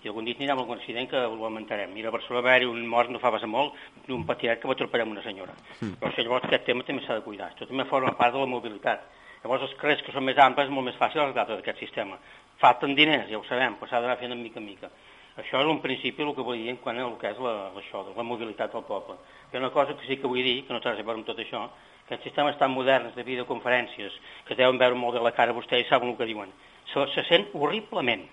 [0.03, 1.91] i algun dia anirà amb algun accident que ho lamentarem.
[1.91, 3.75] Mira, a Barcelona va haver un mort no fa pas molt
[4.07, 5.57] d'un patinet que va atropellar una senyora.
[5.81, 5.97] Mm.
[5.99, 7.51] Però això, llavors aquest tema també s'ha de cuidar.
[7.51, 9.09] Això també forma part de la mobilitat.
[9.43, 12.19] Llavors els carrers que són més amples és molt més fàcil arreglar tot aquest sistema.
[12.63, 14.91] Falten diners, ja ho sabem, però s'ha d'anar fent de mica en mica.
[15.39, 18.27] Això és un principi el que vull dir quan el que és la, això, la
[18.27, 19.15] mobilitat del poble.
[19.51, 21.29] Hi ha una cosa que sí que vull dir, que no té a veure amb
[21.29, 21.69] tot això,
[22.09, 24.17] que els sistemes tan moderns de videoconferències,
[24.49, 26.51] que deuen veure molt de la cara vostès i saben el que diuen,
[26.91, 28.27] se, se sent horriblement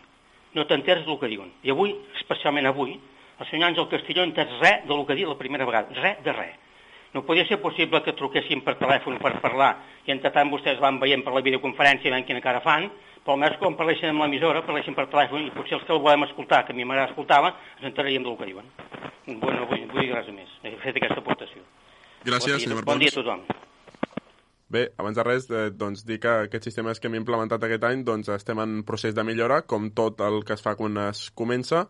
[0.55, 1.51] no t'entens del que diuen.
[1.67, 2.95] I avui, especialment avui,
[3.35, 6.33] el senyor Àngel Castilló no entès res del que dit la primera vegada, res de
[6.33, 6.61] res.
[7.13, 9.75] No podia ser possible que truquessin per telèfon per parlar
[10.07, 12.89] i entre tant vostès van veient per la videoconferència i veient quina cara fan,
[13.25, 16.27] però almenys quan parlessin amb l'emissora, parlessin per telèfon i potser els que el volem
[16.27, 18.67] escoltar, que a mi m'agrada escoltava, ens enteraríem del que diuen.
[19.25, 20.51] Bueno, no vull, vull dir res més.
[20.61, 21.65] He fet aquesta aportació.
[22.21, 22.91] Gràcies, bon dia, senyor Martons.
[22.93, 23.41] Bon dia a tothom.
[24.75, 28.05] Bé, abans de res, eh, doncs, dir que aquests sistemes que hem implementat aquest any
[28.05, 31.87] doncs, estem en procés de millora, com tot el que es fa quan es comença,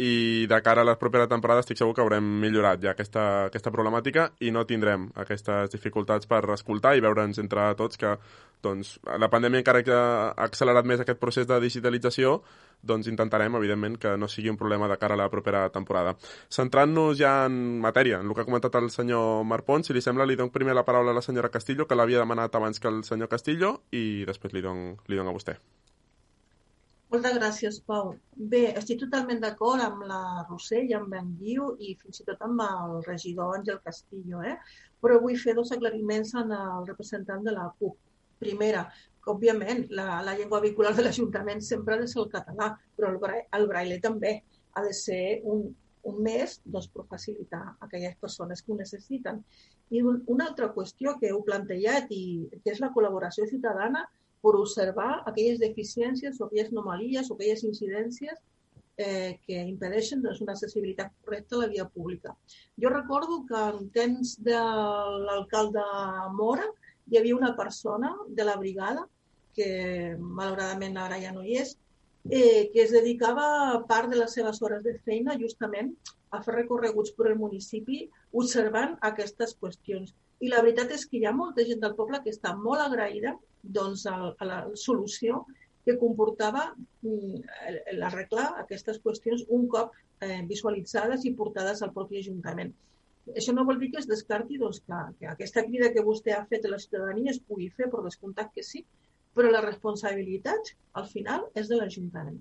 [0.00, 3.72] i de cara a la propera temporada estic segur que haurem millorat ja aquesta, aquesta
[3.74, 8.16] problemàtica i no tindrem aquestes dificultats per escoltar i veure'ns entre tots que
[8.62, 12.38] doncs, la pandèmia encara que ha accelerat més aquest procés de digitalització
[12.82, 16.16] doncs intentarem, evidentment, que no sigui un problema de cara a la propera temporada.
[16.50, 20.26] Centrant-nos ja en matèria, en el que ha comentat el senyor Marpont, si li sembla,
[20.26, 23.04] li dono primer la paraula a la senyora Castillo, que l'havia demanat abans que el
[23.06, 25.58] senyor Castillo, i després li dono, li dono a vostè.
[27.12, 28.14] Moltes gràcies, Pau.
[28.52, 32.40] Bé, estic totalment d'acord amb la Roser i amb en Guiu i fins i tot
[32.46, 34.54] amb el regidor Àngel Castillo, eh?
[35.04, 37.98] però vull fer dos aclariments en el representant de la CUP.
[38.40, 38.86] Primera,
[39.28, 43.20] òbviament, la, la llengua vehicular de l'Ajuntament sempre ha de ser el català, però el,
[43.26, 44.32] braille, el braille també
[44.72, 45.20] ha de ser
[45.52, 45.68] un,
[46.08, 49.44] un més doncs, per facilitar a aquelles persones que ho necessiten.
[49.92, 52.24] I un, una altra qüestió que heu plantejat i
[52.56, 54.06] que és la col·laboració ciutadana
[54.42, 58.38] per observar aquelles deficiències o aquelles anomalies o aquelles incidències
[58.96, 62.34] eh, que impedeixen doncs, una accessibilitat correcta a la via pública.
[62.82, 64.58] Jo recordo que en temps de
[65.26, 65.84] l'alcalde
[66.38, 66.66] Mora
[67.10, 69.06] hi havia una persona de la brigada,
[69.56, 71.76] que malauradament ara ja no hi és,
[72.30, 75.94] eh, que es dedicava part de les seves hores de feina justament
[76.30, 78.06] a fer recorreguts per el municipi
[78.42, 80.14] observant aquestes qüestions.
[80.40, 83.36] I la veritat és que hi ha molta gent del poble que està molt agraïda
[83.62, 85.44] doncs, a, a la solució
[85.84, 86.68] que comportava
[87.02, 87.42] mm,
[87.98, 92.72] l'arreglar aquestes qüestions un cop eh, visualitzades i portades al propi Ajuntament.
[93.38, 96.44] Això no vol dir que es descarti doncs, que, que aquesta crida que vostè ha
[96.50, 98.82] fet a la ciutadania es pugui fer, per descomptat que sí,
[99.34, 102.40] però la responsabilitat, al final, és de l'Ajuntament.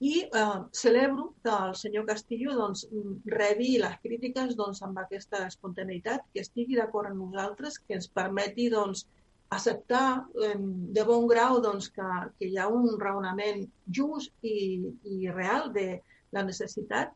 [0.00, 2.86] I eh, celebro que el senyor Castillo doncs,
[3.34, 8.70] rebi les crítiques doncs, amb aquesta espontaneïtat, que estigui d'acord amb nosaltres, que ens permeti
[8.72, 9.06] doncs,
[9.50, 15.30] acceptar eh, de bon grau doncs, que, que hi ha un raonament just i, i
[15.34, 15.88] real de
[16.36, 17.10] la necessitat,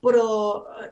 [0.00, 0.28] però
[0.80, 0.90] eh,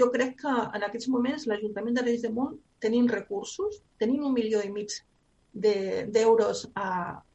[0.00, 4.34] jo crec que en aquests moments l'Ajuntament de Reis de Munt tenim recursos, tenim un
[4.34, 4.94] milió i mig
[5.52, 6.90] d'euros de,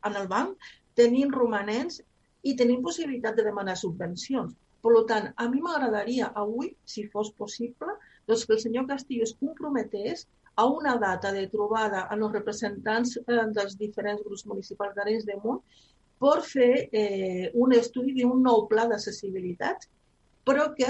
[0.09, 1.99] en el banc, tenim romanents
[2.47, 4.55] i tenim possibilitat de demanar subvencions.
[4.85, 7.93] Per tant, a mi m'agradaria avui, si fos possible,
[8.29, 13.17] doncs que el senyor Castillo es comprometés a una data de trobada amb els representants
[13.17, 15.61] eh, dels diferents grups municipals d'Arenys de Munt
[16.19, 19.89] per fer eh, un estudi d'un nou pla d'accessibilitat
[20.45, 20.87] però que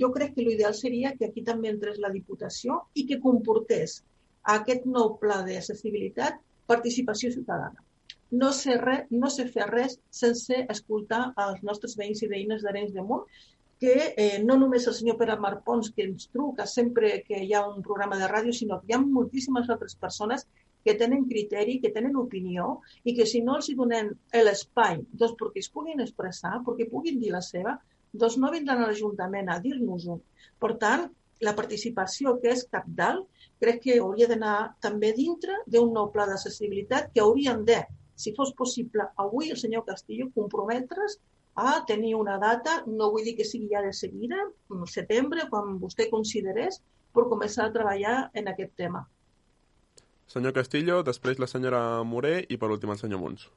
[0.00, 4.02] jo crec que l'ideal seria que aquí també entrés la Diputació i que comportés
[4.56, 6.36] aquest nou pla d'accessibilitat
[6.68, 7.80] participació ciutadana.
[8.30, 12.92] No sé, res, no sé fer res sense escoltar els nostres veïns i veïnes d'Arenys
[12.92, 13.24] de Munt,
[13.80, 17.66] que eh, no només el senyor Pere Marpons, que ens truca sempre que hi ha
[17.66, 20.46] un programa de ràdio, sinó que hi ha moltíssimes altres persones
[20.84, 24.10] que tenen criteri, que tenen opinió i que si no els hi donem
[24.46, 27.76] l'espai doncs perquè es puguin expressar, perquè puguin dir la seva,
[28.12, 30.18] doncs no vindran a l'Ajuntament a dir-nos-ho.
[30.58, 31.06] Per tant,
[31.44, 33.28] la participació, que és capdalt,
[33.62, 37.78] crec que hauria d'anar també dintre d'un nou pla d'accessibilitat que hauríem de,
[38.18, 41.18] si fos possible, avui el senyor Castillo comprometre's
[41.58, 44.38] a tenir una data, no vull dir que sigui ja de seguida,
[44.70, 46.78] en setembre, quan vostè considerés,
[47.14, 49.06] per començar a treballar en aquest tema.
[50.28, 53.48] Senyor Castillo, després la senyora Moré i per últim el senyor Mons.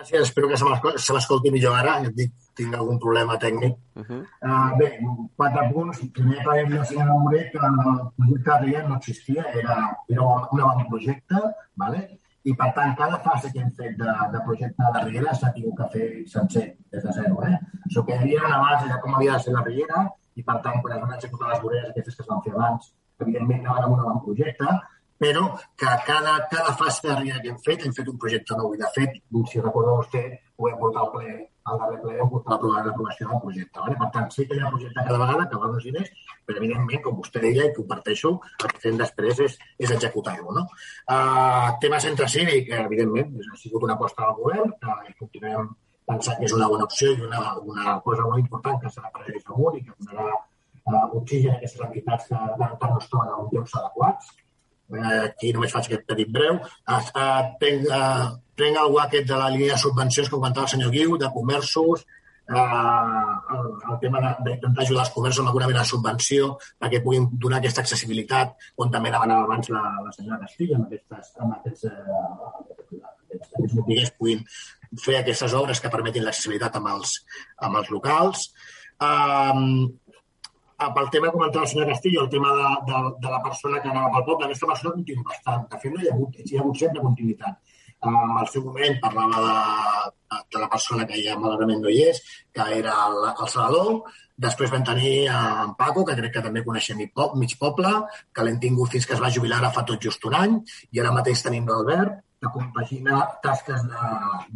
[0.00, 3.74] Gràcies, espero que se m'escolti millor ara, ja dic, tinc algun problema tècnic.
[4.00, 4.20] Uh -huh.
[4.48, 4.88] uh, bé,
[5.36, 6.00] quatre punts.
[6.14, 6.38] Primer,
[6.70, 7.76] de la senyora Moret, que el
[8.16, 9.76] projecte de no existia, era,
[10.08, 11.36] era un avantprojecte,
[11.76, 12.19] vale?
[12.48, 15.50] I per tant, cada fase que hem fet de, de projecte de la Riera s'ha
[15.56, 17.42] tingut que fer sencer, des de zero.
[17.48, 17.58] Eh?
[17.88, 20.06] Això que hi havia una base de com havia de ser la Riera,
[20.40, 22.88] i per tant, quan es van executar les voreres aquestes que es van fer abans,
[23.20, 24.78] evidentment anaven amb un avantprojecte,
[25.20, 25.44] però
[25.76, 28.72] que cada, cada fase de Riera que hem fet, hem fet un projecte nou.
[28.72, 29.20] I, de fet,
[29.50, 30.24] si recordeu vostè,
[30.56, 31.34] ho hem portat al ple,
[31.70, 33.82] al darrer ple, hem portat a l'aprovació del projecte.
[33.84, 33.98] Vale?
[34.02, 36.10] Per tant, sí que hi ha projecte cada vegada, que val els diners,
[36.46, 38.32] però, evidentment, com vostè deia, i comparteixo,
[38.64, 40.56] el que fem després és, és executar-ho.
[40.56, 40.66] No?
[41.16, 45.70] Uh, tema centre cívic, evidentment, ha sigut una aposta del govern, que continuem
[46.10, 47.40] pensant que és una bona opció i una,
[47.72, 51.58] una cosa molt important que serà per a amunt i que donarà uh, oxigen a
[51.58, 52.40] aquestes entitats que
[52.82, 54.32] tant no es troben en llocs adequats
[54.96, 59.42] eh, aquí només faig aquest petit breu, eh, eh, prenc, eh, prenc el aquest de
[59.42, 62.06] la línia de subvencions que comentava el senyor Guiu, de comerços,
[62.50, 62.56] eh,
[63.56, 67.84] el, tema d'intentar ajudar els comerços amb alguna mena de subvenció perquè puguin donar aquesta
[67.84, 73.54] accessibilitat on també demanava abans la, la senyora Castilla amb, aquestes, amb aquests, eh, aquests,
[73.54, 74.44] aquests botiguers puguin
[74.98, 77.18] fer aquestes obres que permetin l'accessibilitat amb, els,
[77.66, 78.48] amb els locals.
[79.00, 79.92] Um,
[80.94, 83.90] pel tema que comentava el senyor Castillo, el tema de, de, de la persona que
[83.90, 85.66] anava pel poble, aquesta persona continua bastant.
[85.72, 87.76] De fet, no hi ha hagut, hi ha hagut sempre continuïtat.
[88.00, 92.22] Um, al seu moment parlava de, de la persona que ja malauradament no hi és,
[92.56, 94.16] que era el, el Salvador.
[94.40, 97.92] Després vam tenir en Paco, que crec que també coneixem mig poble,
[98.32, 100.56] que l'hem tingut fins que es va jubilar ara fa tot just un any,
[100.96, 103.84] i ara mateix tenim l'Albert, que compagina tasques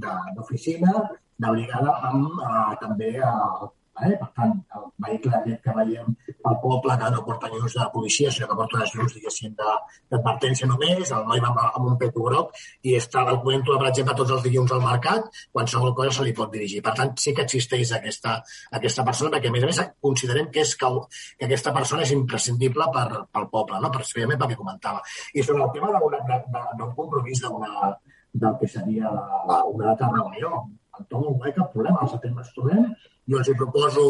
[0.01, 3.69] d'oficina, de, de brigada, amb uh, també uh,
[4.03, 4.17] Eh?
[4.19, 6.15] Per tant, el vehicle aquest que veiem
[6.51, 10.67] al poble que no porta llums de policia, sinó que porta unes llums, diguéssim, d'advertència
[10.67, 14.35] només, el noi va amb un peto groc i està el comento, per exemple, tots
[14.37, 16.83] els dilluns al mercat, qualsevol cosa se li pot dirigir.
[16.83, 18.41] Per tant, sí que existeix aquesta,
[18.81, 20.91] aquesta persona, perquè a més a més considerem que, és que,
[21.39, 23.93] que aquesta persona és imprescindible per, pel poble, no?
[23.95, 25.03] pel que comentava.
[25.35, 27.95] I sobre el tema d'un compromís d'una
[28.35, 30.65] del que seria la, una de reunió,
[31.11, 32.87] Tom no hi ha cap problema, al setembre ens trobem
[33.31, 34.05] jo els hi proposo,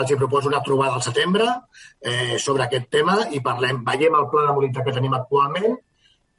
[0.00, 1.46] els hi proposo una trobada al setembre
[2.00, 5.78] eh, sobre aquest tema i parlem, veiem el pla de mobilitat que tenim actualment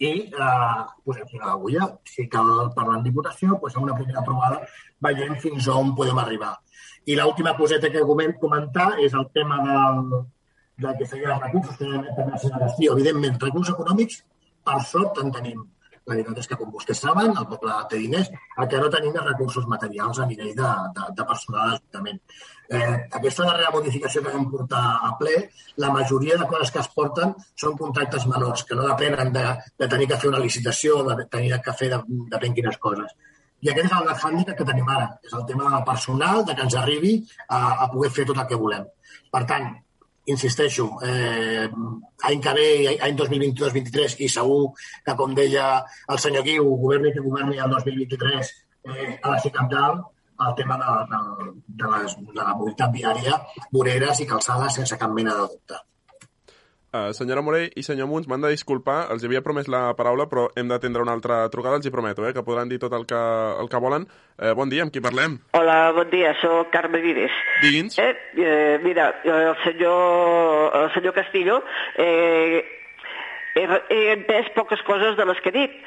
[0.04, 1.90] i eh, posem una l'agulla.
[2.10, 4.62] Si cal parlar en diputació, doncs en una primera trobada
[5.08, 6.54] veiem fins on podem arribar.
[7.06, 8.06] I l'última coseta que
[8.40, 10.04] comentar és el tema del,
[10.86, 12.94] del que serien els recursos que també la senyora Castillo.
[12.96, 14.22] Evidentment, recursos econòmics,
[14.64, 15.66] per sort, en tenim
[16.08, 19.16] la veritat és que, com vostès saben, el poble té diners, el que no tenim
[19.20, 22.20] és recursos materials a nivell de, de, de personal de l'Ajuntament.
[22.74, 25.36] Eh, aquesta darrera modificació que vam portar a ple,
[25.84, 29.46] la majoria de coses que es porten són contractes menors, que no depenen de,
[29.80, 32.02] de tenir que fer una licitació, de tenir que fer de,
[32.34, 33.16] depèn quines coses.
[33.64, 36.66] I aquest és el hàndicap que tenim ara, és el tema del personal, de que
[36.68, 37.14] ens arribi
[37.48, 38.90] a, a poder fer tot el que volem.
[39.32, 39.70] Per tant,
[40.26, 41.68] insisteixo, eh,
[42.30, 45.68] any que ve, any 2022-2023, i segur que, com deia
[46.10, 48.52] el senyor Guiu, governi que governi el 2023,
[48.90, 50.10] eh, ha de ser cap dalt
[50.44, 53.40] el tema de, de, de, les, de la mobilitat viària,
[53.72, 55.82] voreres i calçades sense cap mena de dubte.
[56.94, 60.44] Uh, senyora Morell i senyor Munts, m'han de disculpar, els havia promès la paraula, però
[60.54, 63.22] hem d'atendre una altra trucada, els hi prometo, eh, que podran dir tot el que,
[63.64, 64.06] el que volen.
[64.38, 65.40] Uh, bon dia, amb qui parlem?
[65.58, 67.34] Hola, bon dia, sóc Carme Vives.
[67.64, 67.98] Digui'ns.
[67.98, 71.64] Eh, eh, mira, el senyor, el senyor Castillo,
[71.98, 72.62] eh,
[73.58, 75.80] he, he entès poques coses de les que he dit,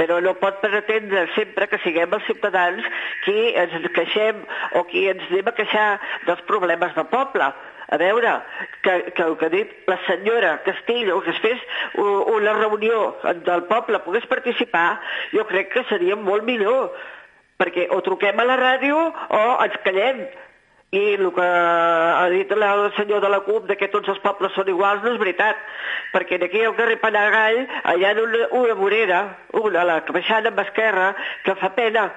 [0.00, 2.88] però no pot pretendre sempre que siguem els ciutadans
[3.26, 4.40] qui ens queixem
[4.80, 5.90] o qui ens anem a queixar
[6.24, 7.52] dels problemes del poble
[7.90, 8.32] a veure,
[8.82, 11.62] que, que el que ha dit la senyora Castillo, que es fes
[11.98, 13.16] una reunió
[13.46, 15.00] del poble, pogués participar,
[15.34, 16.94] jo crec que seria molt millor,
[17.58, 20.22] perquè o truquem a la ràdio o ens callem.
[20.90, 24.54] I el que ha dit el senyor de la CUP de que tots els pobles
[24.58, 25.58] són iguals no és veritat,
[26.14, 29.20] perquè d'aquí al carrer Panagall hi ha una, una vorera,
[29.60, 31.12] una, la baixant amb esquerra,
[31.44, 32.08] que fa pena,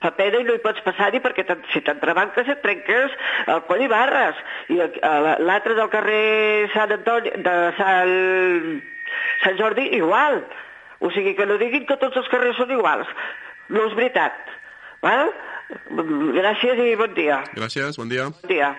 [0.00, 3.16] fa pena i no hi pots passar-hi perquè si t'entrebanques et trenques
[3.52, 4.40] el coll i barres.
[4.72, 8.80] I l'altre del carrer Sant Antoni, de Sant,
[9.44, 10.42] Sant Jordi, igual.
[11.00, 13.08] O sigui, que no diguin que tots els carrers són iguals.
[13.72, 14.36] No és veritat.
[15.04, 15.32] Val?
[16.36, 17.42] Gràcies i bon dia.
[17.56, 18.28] Gràcies, bon dia.
[18.34, 18.74] Bon dia.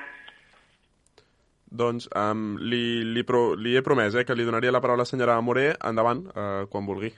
[1.72, 5.08] Doncs um, li, li, pro, li he promès eh, que li donaria la paraula a
[5.08, 5.70] la senyora Moré.
[5.88, 7.14] Endavant, uh, quan vulgui.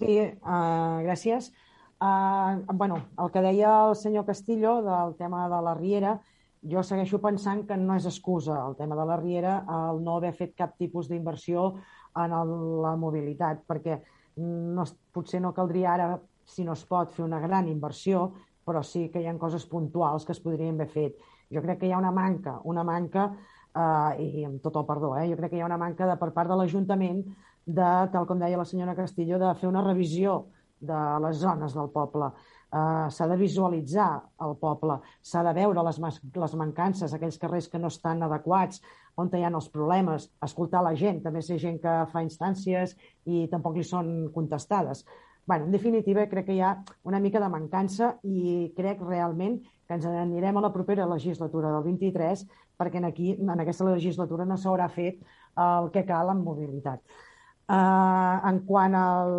[0.00, 1.52] Sí, uh, gràcies.
[2.04, 6.18] Uh, bueno, el que deia el senyor Castillo del tema de la Riera,
[6.60, 10.34] jo segueixo pensant que no és excusa el tema de la Riera el no haver
[10.36, 11.62] fet cap tipus d'inversió
[12.20, 12.50] en el,
[12.84, 13.96] la mobilitat, perquè
[14.36, 14.84] no,
[15.16, 16.08] potser no caldria ara,
[16.44, 18.26] si no es pot, fer una gran inversió,
[18.66, 21.16] però sí que hi ha coses puntuals que es podrien haver fet.
[21.48, 23.30] Jo crec que hi ha una manca, una manca,
[23.72, 26.18] eh, i amb tot el perdó, eh, jo crec que hi ha una manca de,
[26.20, 27.24] per part de l'Ajuntament
[27.64, 30.42] de, tal com deia la senyora Castillo, de fer una revisió
[30.86, 32.30] de les zones del poble.
[32.74, 34.08] Uh, s'ha de visualitzar
[34.42, 36.00] el poble, s'ha de veure les,
[36.42, 38.80] les mancances, aquells carrers que no estan adequats,
[39.14, 42.96] on hi ha els problemes, escoltar la gent, també sé gent que fa instàncies
[43.30, 45.04] i tampoc li són contestades.
[45.46, 46.72] Bueno, en definitiva, crec que hi ha
[47.04, 51.84] una mica de mancança i crec realment que ens anirem a la propera legislatura del
[51.84, 52.46] 23
[52.80, 55.20] perquè en, aquí, en aquesta legislatura no s'haurà fet
[55.60, 57.04] el que cal en mobilitat.
[57.64, 59.34] Uh, en quant al,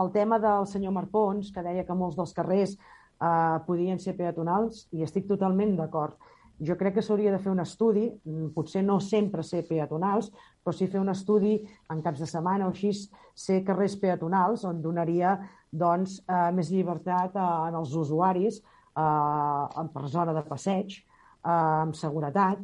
[0.00, 4.86] el tema del senyor Marpons, que deia que molts dels carrers eh, podien ser peatonals,
[4.92, 6.16] i estic totalment d'acord.
[6.64, 10.30] Jo crec que s'hauria de fer un estudi, mm, potser no sempre ser peatonals,
[10.62, 11.56] però sí fer un estudi
[11.90, 12.92] en caps de setmana o així,
[13.34, 15.38] ser carrers peatonals, on donaria
[15.72, 21.94] doncs, eh, més llibertat a, en els usuaris eh, per zona de passeig, eh, amb
[21.98, 22.62] seguretat,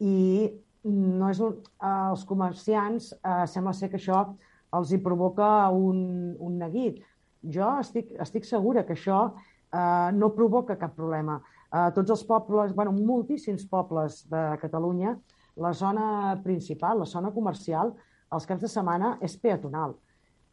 [0.00, 0.52] i
[0.84, 4.24] no és un, eh, els comerciants eh, sembla ser que això
[4.78, 7.02] els hi provoca un, un neguit.
[7.54, 11.40] Jo estic, estic segura que això eh, no provoca cap problema.
[11.68, 15.14] Eh, tots els pobles, bueno, moltíssims pobles de Catalunya,
[15.56, 16.06] la zona
[16.42, 17.94] principal, la zona comercial,
[18.34, 19.94] els caps de setmana és peatonal.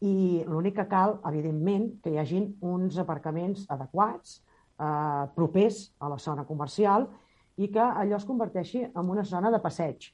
[0.01, 4.41] I l'únic que cal, evidentment, que hi hagin uns aparcaments adequats,
[4.77, 7.07] eh, propers a la zona comercial,
[7.57, 10.09] i que allò es converteixi en una zona de passeig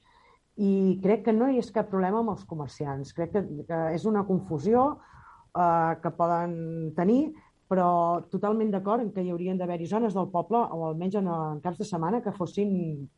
[0.57, 3.13] i crec que no hi és cap problema amb els comerciants.
[3.13, 6.55] Crec que, que és una confusió eh, que poden
[6.97, 7.21] tenir,
[7.67, 11.61] però totalment d'acord en que hi haurien d'haver-hi zones del poble, o almenys en, en
[11.63, 12.71] caps de setmana, que fossin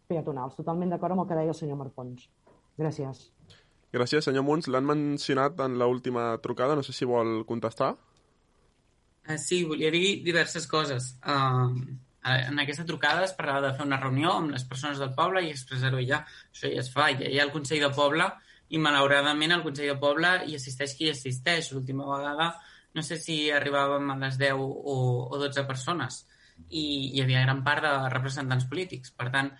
[0.10, 0.58] peatonals.
[0.58, 2.28] Totalment d'acord amb el que deia el senyor Marpons.
[2.80, 3.30] Gràcies.
[3.94, 4.70] Gràcies, senyor Munts.
[4.70, 6.76] L'han mencionat en l'última trucada.
[6.78, 7.94] No sé si vol contestar.
[9.30, 11.14] Uh, sí, volia dir diverses coses.
[11.22, 11.74] Uh,
[12.50, 15.52] en aquesta trucada es parlava de fer una reunió amb les persones del poble i
[15.54, 16.24] expressar-ho ja.
[16.54, 18.28] Això ja es fa, ja hi ha el Consell de Poble
[18.70, 21.72] i malauradament al Consell de Poble hi assisteix qui hi assisteix.
[21.74, 22.52] L'última vegada
[22.94, 25.00] no sé si arribàvem a les 10 o,
[25.30, 26.24] o 12 persones
[26.70, 26.84] i
[27.16, 29.14] hi havia gran part de representants polítics.
[29.16, 29.52] Per tant,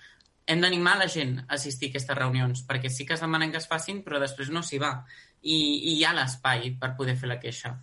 [0.50, 3.62] hem d'animar la gent a assistir a aquestes reunions, perquè sí que es demanen que
[3.62, 4.96] es facin, però després no s'hi va.
[5.42, 7.76] I, I hi ha l'espai per poder fer la queixa.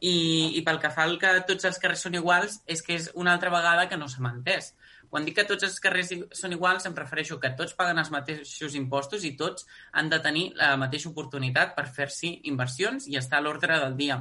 [0.00, 0.16] I,
[0.58, 3.34] I pel que fa al que tots els carrers són iguals, és que és una
[3.36, 4.72] altra vegada que no s'ha entès.
[5.14, 8.74] Quan dic que tots els carrers són iguals, em refereixo que tots paguen els mateixos
[8.74, 13.44] impostos i tots han de tenir la mateixa oportunitat per fer-s'hi inversions i estar a
[13.44, 14.16] l'ordre del dia.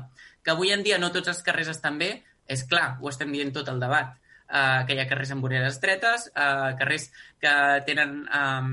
[0.46, 2.12] Que avui en dia no tots els carrers estan bé,
[2.46, 4.14] és clar, ho estem dient tot el debat.
[4.54, 7.08] Uh, que hi ha carrers amb voreres estretes, uh, carrers
[7.42, 7.54] que
[7.88, 8.72] tenen um,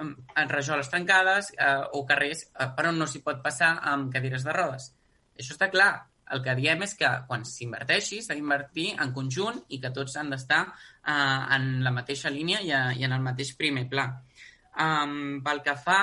[0.00, 0.12] um,
[0.50, 4.56] rajoles trencades uh, o carrers uh, per on no s'hi pot passar amb cadires de
[4.56, 4.90] rodes.
[5.38, 5.92] Això està clar,
[6.34, 10.30] el que diem és que quan s'inverteixi s'ha d'invertir en conjunt i que tots han
[10.32, 14.08] d'estar uh, en la mateixa línia i, a, i en el mateix primer pla.
[14.76, 16.00] Um, pel que fa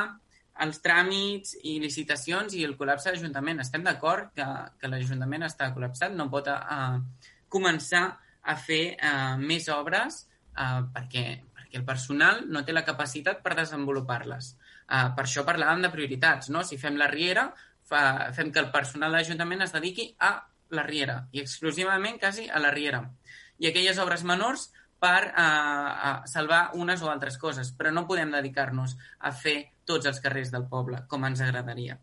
[0.64, 4.46] als tràmits i licitacions i el col·lapse de l'Ajuntament, estem d'acord que,
[4.80, 7.00] que l'Ajuntament està col·lapsat, no pot uh,
[7.52, 8.06] començar
[8.44, 10.24] a fer uh, més obres
[10.56, 11.26] uh, perquè,
[11.58, 14.54] perquè el personal no té la capacitat per desenvolupar-les.
[14.84, 16.64] Uh, per això parlàvem de prioritats, no?
[16.68, 17.48] Si fem la Riera,
[17.90, 20.36] fa, fem que el personal de l'Ajuntament es dediqui a
[20.74, 23.04] la Riera i exclusivament quasi a la Riera.
[23.62, 24.70] I aquelles obres menors
[25.04, 30.08] per eh, a salvar unes o altres coses, però no podem dedicar-nos a fer tots
[30.10, 32.00] els carrers del poble, com ens agradaria.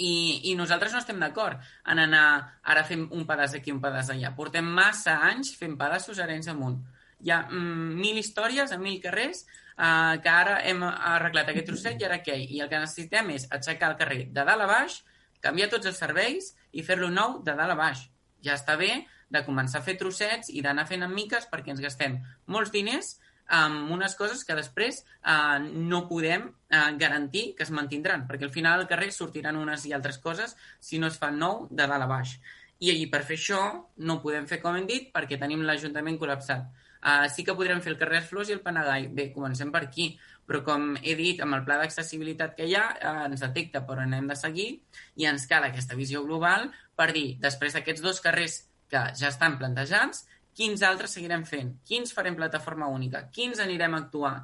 [0.00, 0.12] I,
[0.48, 1.60] i nosaltres no estem d'acord
[1.92, 2.24] en anar
[2.72, 4.30] ara fem un pedaç aquí, un pedaç allà.
[4.36, 6.78] Portem massa anys fent pedaços arenys amunt.
[7.20, 9.44] Hi ha mm, mil històries a mil carrers
[9.80, 12.36] uh, que ara hem arreglat aquest trosset i ara què?
[12.36, 15.00] I el que necessitem és aixecar el carrer de dalt a baix,
[15.40, 18.04] canviar tots els serveis i fer-lo nou de dalt a baix.
[18.44, 18.92] Ja està bé
[19.30, 22.18] de començar a fer trossets i d'anar fent en miques perquè ens gastem
[22.50, 23.16] molts diners
[23.50, 28.54] amb unes coses que després uh, no podem uh, garantir que es mantindran, perquè al
[28.54, 32.06] final al carrer sortiran unes i altres coses si no es fa nou de dalt
[32.06, 32.36] a baix.
[32.80, 33.62] I, I per fer això
[34.06, 36.70] no podem fer com hem dit perquè tenim l'Ajuntament col·lapsat.
[37.00, 39.08] Uh, sí que podrem fer el carrer Flors i el Panagai.
[39.16, 40.10] Bé, comencem per aquí,
[40.46, 44.00] però com he dit, amb el pla d'accessibilitat que hi ha, uh, ens detecta per
[44.02, 44.68] on hem de seguir
[45.16, 49.56] i ens cal aquesta visió global per dir, després d'aquests dos carrers que ja estan
[49.60, 50.26] plantejats,
[50.56, 54.34] quins altres seguirem fent, quins farem plataforma única, quins anirem a actuar,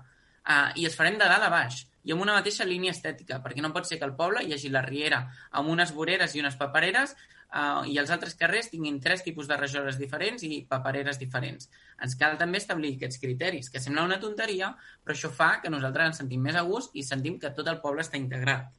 [0.46, 3.62] uh, i els farem de dalt a baix i amb una mateixa línia estètica, perquè
[3.62, 5.24] no pot ser que al poble hi hagi la Riera
[5.58, 7.16] amb unes voreres i unes papereres
[7.52, 11.70] uh, i els altres carrers tinguin tres tipus de rajoles diferents i papereres diferents.
[12.02, 14.72] Ens cal també establir aquests criteris, que sembla una tonteria,
[15.04, 17.80] però això fa que nosaltres ens sentim més a gust i sentim que tot el
[17.84, 18.72] poble està integrat.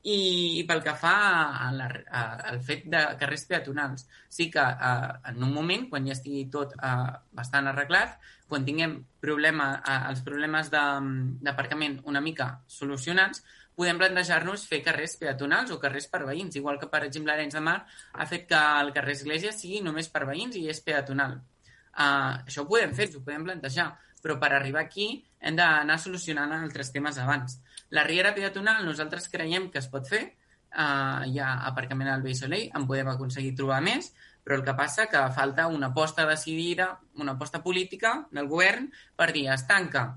[0.00, 0.16] I,
[0.56, 1.14] i pel que fa
[1.60, 1.86] a la,
[2.48, 4.92] al fet de carrers peatonals, sí que a,
[5.28, 8.16] en un moment, quan ja estigui tot a, bastant arreglat,
[8.48, 13.44] quan tinguem problema, a, els problemes d'aparcament una mica solucionats,
[13.80, 17.62] podem plantejar-nos fer carrers peatonals o carrers per veïns, igual que, per exemple, Arenys de
[17.64, 17.78] Mar
[18.12, 21.38] ha fet que el carrer Església sigui només per veïns i és peatonal.
[21.90, 23.88] Uh, això ho podem fer, ho podem plantejar,
[24.20, 25.08] però per arribar aquí
[25.40, 27.56] hem d'anar solucionant altres temes abans.
[27.96, 30.26] La Riera Peatonal nosaltres creiem que es pot fer,
[30.76, 34.12] uh, hi ha aparcament al Vell Soleil, en podem aconseguir trobar més,
[34.44, 39.32] però el que passa que falta una aposta decidida, una aposta política del govern per
[39.32, 40.10] dir es tanca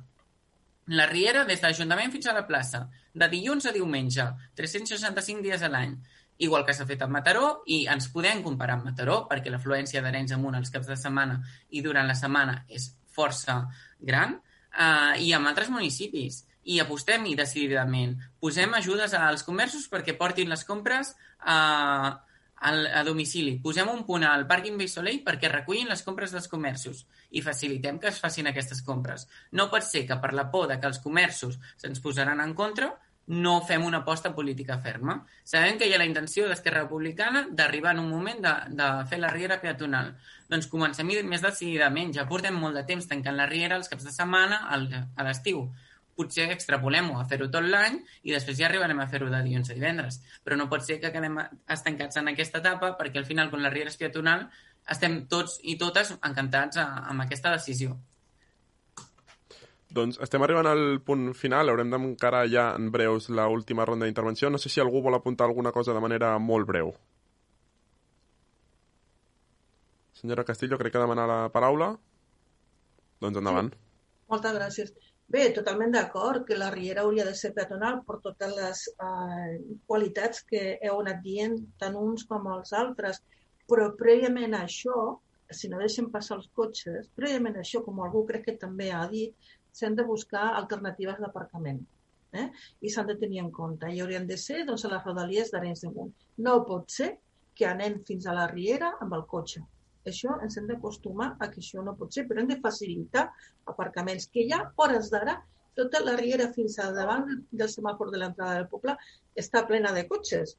[0.88, 4.26] la Riera des de l'Ajuntament fins a la plaça, de dilluns a diumenge,
[4.56, 5.96] 365 dies a l'any.
[6.44, 10.34] Igual que s'ha fet a Mataró, i ens podem comparar amb Mataró, perquè l'afluència d'Arenys
[10.36, 13.62] amunt els caps de setmana i durant la setmana és força
[14.00, 14.40] gran,
[14.74, 16.44] eh, i amb altres municipis.
[16.64, 18.16] I apostem-hi decididament.
[18.40, 21.58] Posem ajudes als comerços perquè portin les compres a...
[21.58, 22.30] Eh,
[22.64, 23.58] a domicili.
[23.64, 28.00] Posem un punt al pàrquing Bay Soleil perquè recullin les compres dels comerços i facilitem
[28.00, 29.28] que es facin aquestes compres.
[29.52, 32.94] No pot ser que per la por de que els comerços se'ns posaran en contra
[33.26, 35.22] no fem una aposta política ferma.
[35.44, 39.20] Sabem que hi ha la intenció d'Esquerra Republicana d'arribar en un moment de, de fer
[39.20, 40.12] la riera peatonal.
[40.52, 42.12] Doncs comencem més decididament.
[42.16, 45.70] Ja portem molt de temps tancant la riera els caps de setmana al, a l'estiu
[46.18, 49.78] potser extrapolem-ho a fer-ho tot l'any i després ja arribarem a fer-ho de dilluns a
[49.78, 50.22] divendres.
[50.44, 51.40] Però no pot ser que quedem
[51.76, 54.48] estancats en aquesta etapa perquè al final, quan la riera és peatonal,
[54.90, 57.96] estem tots i totes encantats a, amb aquesta decisió.
[59.94, 64.50] Doncs estem arribant al punt final, haurem d'encarar ja en breus l última ronda d'intervenció.
[64.50, 66.96] No sé si algú vol apuntar alguna cosa de manera molt breu.
[70.18, 71.92] Senyora Castillo, crec que demana la paraula.
[73.22, 73.70] Doncs endavant.
[73.74, 73.80] Sí.
[74.34, 74.94] Moltes gràcies.
[75.34, 79.56] Bé, totalment d'acord que la Riera hauria de ser peatonal per totes les eh,
[79.90, 83.18] qualitats que heu anat dient tant uns com els altres,
[83.72, 85.00] però prèviament a això,
[85.60, 89.02] si no deixem passar els cotxes, prèviament a això, com algú crec que també ha
[89.10, 89.34] dit,
[89.74, 91.82] s'han de buscar alternatives d'aparcament.
[92.38, 92.48] Eh?
[92.86, 93.90] I s'han de tenir en compte.
[93.90, 96.14] I haurien de ser doncs, a les rodalies d'Arenys de Munt.
[96.46, 97.10] No pot ser
[97.58, 99.66] que anem fins a la Riera amb el cotxe.
[100.10, 103.30] Això ens hem d'acostumar a que això no pot ser, però hem de facilitar
[103.72, 105.38] aparcaments, que ja, hores d'ara,
[105.78, 108.96] tota la riera fins al davant del semàfor de l'entrada del poble
[109.44, 110.56] està plena de cotxes.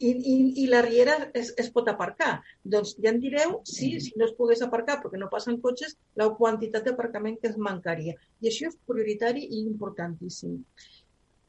[0.00, 2.30] I, i, i la riera es, es pot aparcar.
[2.74, 6.30] Doncs ja em direu si, si no es pogués aparcar perquè no passen cotxes, la
[6.38, 8.16] quantitat d'aparcament que es mancaria.
[8.40, 10.56] I això és prioritari i importantíssim.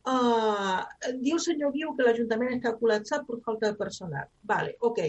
[0.01, 0.81] Uh,
[1.23, 4.31] diu el senyor Guiu que l'Ajuntament està col·lapsat per falta de personal.
[4.51, 5.03] Vale, ok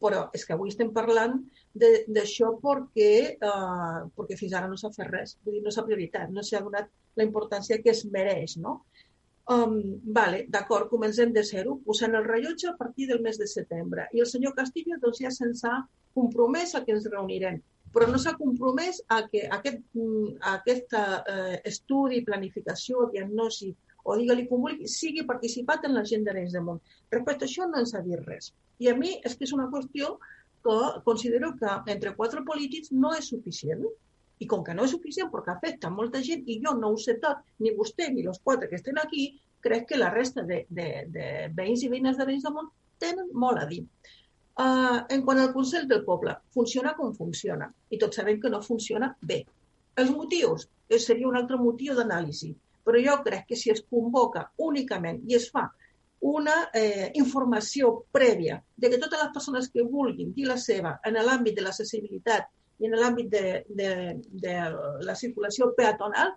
[0.00, 1.38] però és que avui estem parlant
[1.74, 6.30] d'això perquè, eh, perquè fins ara no s'ha fet res, vull dir, no s'ha prioritat,
[6.30, 8.82] no s'ha donat la importància que es mereix, no?
[9.54, 14.08] Um, vale, d'acord, comencem de zero, posant el rellotge a partir del mes de setembre.
[14.16, 15.76] I el senyor Castillo doncs, ja se'ns ha
[16.16, 17.58] compromès a que ens reunirem,
[17.92, 23.74] però no s'ha compromès a que aquest, mm, aquest eh, estudi, planificació, diagnosi
[24.04, 26.80] o digue-li vulgui, sigui participat en l'agenda d'Arenys de Munt.
[27.12, 28.52] Respecte a això no ens ha dit res.
[28.78, 30.16] I a mi és que és una qüestió
[30.64, 33.84] que considero que entre quatre polítics no és suficient.
[34.42, 37.16] I com que no és suficient perquè afecta molta gent i jo no ho sé
[37.22, 39.28] tot, ni vostè ni els quatre que estan aquí,
[39.64, 42.68] crec que la resta de, de, de veïns i veïnes Veïns de Mont
[43.00, 43.84] tenen molt a dir.
[44.54, 48.60] Uh, en quant al Consell del Poble, funciona com funciona i tots sabem que no
[48.62, 49.40] funciona bé.
[49.98, 52.52] Els motius eh, seria un altre motiu d'anàlisi,
[52.84, 55.68] però jo crec que si es convoca únicament i es fa
[56.24, 61.18] una eh, informació prèvia de que totes les persones que vulguin dir la seva en
[61.20, 62.48] l'àmbit de l'accessibilitat
[62.80, 63.90] i en l'àmbit de, de,
[64.44, 64.54] de
[65.04, 66.32] la circulació peatonal,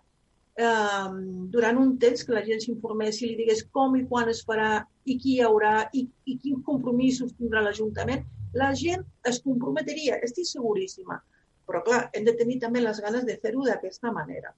[0.58, 1.08] eh,
[1.56, 4.72] durant un temps que la gent s'informés i li digués com i quan es farà
[5.06, 8.26] i qui hi haurà i, i quins compromisos tindrà l'Ajuntament,
[8.58, 11.20] la gent es comprometria, estic seguríssima.
[11.68, 14.54] Però, clar, hem de tenir també les ganes de fer-ho d'aquesta manera.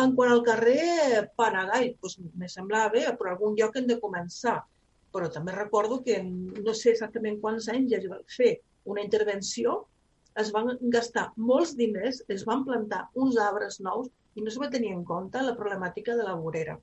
[0.00, 4.62] En quant al carrer Panagai, doncs, me semblava bé, però algun lloc hem de començar.
[5.12, 8.54] Però també recordo que no sé exactament quants anys ja es va fer
[8.88, 9.82] una intervenció
[10.40, 14.70] es van gastar molts diners, es van plantar uns arbres nous i no es va
[14.72, 16.78] tenir en compte la problemàtica de la vorera.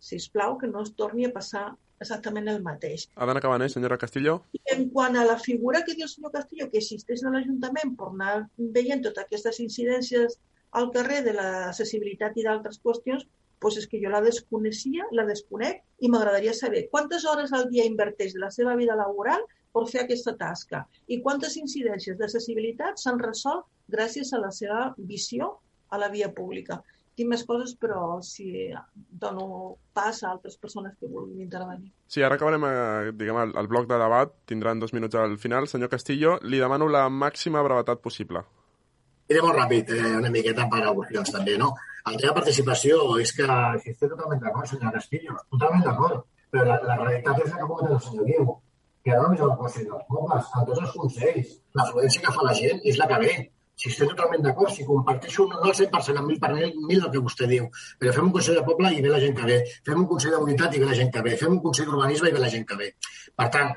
[0.00, 1.64] Si us plau, que no es torni a passar
[2.02, 3.06] exactament el mateix.
[3.14, 4.40] Ha d'anar acabant, eh, senyora Castillo?
[4.52, 7.94] I en quant a la figura que diu el senyor Castillo, que existeix a l'Ajuntament
[8.00, 10.36] per anar veient totes aquestes incidències
[10.80, 13.26] al carrer de l'accessibilitat i d'altres qüestions,
[13.64, 17.86] doncs és que jo la desconeixia, la desconec i m'agradaria saber quantes hores al dia
[17.88, 23.22] inverteix de la seva vida laboral per fer aquesta tasca i quantes incidències d'accessibilitat s'han
[23.22, 25.54] resolt gràcies a la seva visió
[25.90, 26.82] a la via pública.
[27.14, 28.72] Tinc més coses, però si
[29.22, 31.92] dono pas a altres persones que vulguin intervenir.
[32.10, 35.70] Sí, ara acabarem eh, diguem, el, el bloc de debat, tindran dos minuts al final.
[35.70, 38.42] Senyor Castillo, li demano la màxima brevetat possible.
[39.32, 41.72] Iré molt ràpid, eh, una miqueta per al·lusions també, no?
[42.04, 43.46] El tema de participació és que,
[43.80, 47.68] si estic totalment d'acord, senyor Castillo, totalment d'acord, però la, la realitat és la que
[47.70, 48.52] comenta el senyor Guiu
[49.04, 51.56] que no només el Consell dels Pobles, a tots els consells.
[51.78, 53.32] L'afluència que fa la gent és la que ve.
[53.80, 57.10] Si estic totalment d'acord, si comparteixo no al 100%, amb mil per mil, mil del
[57.12, 57.66] que vostè diu,
[58.00, 59.58] però fem un Consell de Poble i ve la gent que ve,
[59.88, 62.30] fem un Consell de Mobilitat i ve la gent que ve, fem un Consell d'Urbanisme
[62.30, 62.92] i ve la gent que ve.
[63.34, 63.74] Per tant,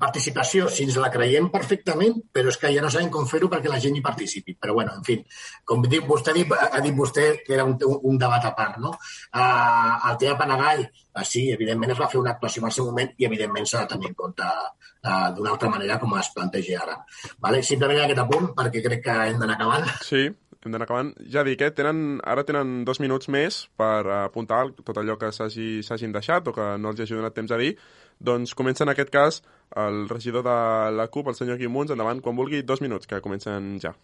[0.00, 3.70] participació, si ens la creiem perfectament, però és que ja no sabem com fer-ho perquè
[3.72, 4.56] la gent hi participi.
[4.60, 5.16] Però, bueno, en fi,
[5.64, 8.92] com diu, vostè ha dit vostè que era un, un debat a part, no?
[9.32, 12.90] Uh, el tema Panagall, uh, sí, evidentment es va fer una actuació en el seu
[12.90, 16.84] moment i, evidentment, s'ha de tenir en compte uh, d'una altra manera com es planteja
[16.84, 17.00] ara.
[17.40, 17.64] Vale?
[17.64, 19.88] Simplement aquest apunt, perquè crec que hem d'anar acabant.
[20.04, 20.28] Sí,
[20.64, 21.14] hem d'anar acabant.
[21.32, 26.12] Ja dic, eh, tenen, ara tenen dos minuts més per apuntar tot allò que s'hagin
[26.12, 27.74] deixat o que no els hagi donat temps a dir,
[28.20, 29.42] doncs comença en aquest cas
[29.76, 30.56] el regidor de
[30.96, 33.94] la CUP, el senyor Quimuns, endavant, quan vulgui, dos minuts, que comencen ja.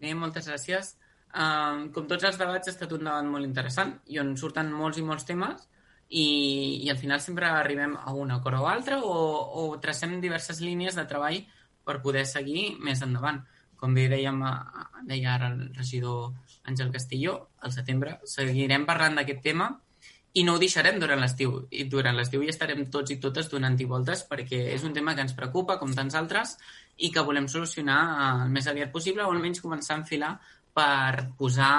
[0.00, 0.96] Bé, moltes gràcies.
[1.30, 4.98] Uh, com tots els debats ha estat un debat molt interessant i on surten molts
[4.98, 5.68] i molts temes
[6.08, 6.24] i,
[6.82, 9.14] i al final sempre arribem a un acord o altre o,
[9.62, 11.38] o tracem diverses línies de treball
[11.86, 13.38] per poder seguir més endavant.
[13.80, 14.42] Com bé dèiem,
[15.08, 16.34] deia ara el regidor
[16.68, 19.70] Àngel Castillo, al setembre seguirem parlant d'aquest tema
[20.38, 21.56] i no ho deixarem durant l'estiu.
[21.74, 25.16] I durant l'estiu hi estarem tots i totes donant i voltes perquè és un tema
[25.16, 26.54] que ens preocupa, com tants altres,
[27.00, 30.34] i que volem solucionar el més aviat possible o almenys començar a enfilar
[30.76, 31.72] per posar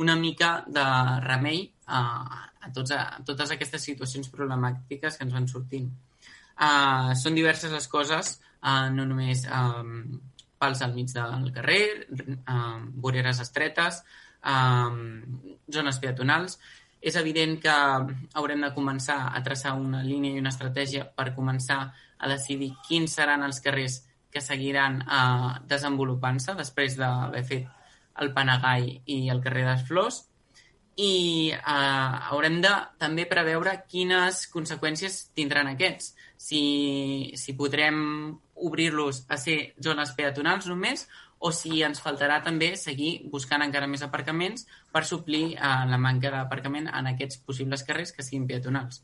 [0.00, 0.84] una mica de
[1.24, 2.00] remei a,
[2.60, 5.90] a, tots, a, a totes aquestes situacions problemàtiques que ens van sortint.
[6.60, 10.20] Uh, són diverses les coses, uh, no només um,
[10.60, 12.06] pals al mig del carrer,
[12.44, 14.02] uh, voreres estretes,
[14.44, 15.00] um,
[15.72, 16.58] zones peatonals,
[17.00, 17.72] és evident que
[18.36, 21.80] haurem de començar a traçar una línia i una estratègia per començar
[22.20, 28.92] a decidir quins seran els carrers que seguiran eh, desenvolupant-se després d'haver fet el Panagai
[29.06, 30.20] i el carrer de les Flors
[31.00, 36.12] i eh, haurem de també preveure quines conseqüències tindran aquests.
[36.36, 36.62] Si,
[37.36, 37.96] si podrem
[38.66, 41.06] obrir-los a ser zones peatonals només
[41.40, 46.32] o si ens faltarà també seguir buscant encara més aparcaments per suplir uh, la manca
[46.34, 49.00] d'aparcament en aquests possibles carrers que siguin peatonals.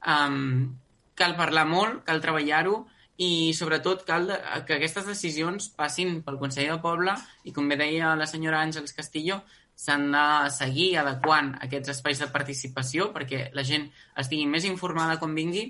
[0.00, 0.76] Um,
[1.16, 2.86] cal parlar molt, cal treballar-ho
[3.16, 4.28] i sobretot cal
[4.68, 7.14] que aquestes decisions passin pel Consell del Poble
[7.48, 9.40] i com bé deia la senyora Àngels Castillo
[9.76, 13.88] s'han de seguir adequant aquests espais de participació perquè la gent
[14.20, 15.66] estigui més informada com vingui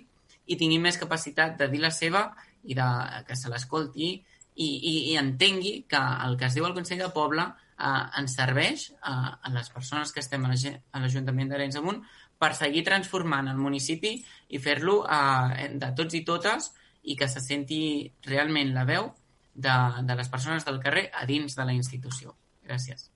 [0.47, 2.29] i tingui més capacitat de dir la seva
[2.67, 2.89] i de
[3.27, 7.11] que se l'escolti i, i, i entengui que el que es diu al Consell de
[7.15, 12.03] Poble eh, ens serveix a, a les persones que estem a l'Ajuntament d'Arenys Amunt
[12.41, 14.17] per seguir transformant el municipi
[14.49, 16.73] i fer-lo eh, de tots i totes
[17.07, 17.81] i que se senti
[18.27, 19.13] realment la veu
[19.55, 22.35] de, de les persones del carrer a dins de la institució.
[22.67, 23.11] Gràcies.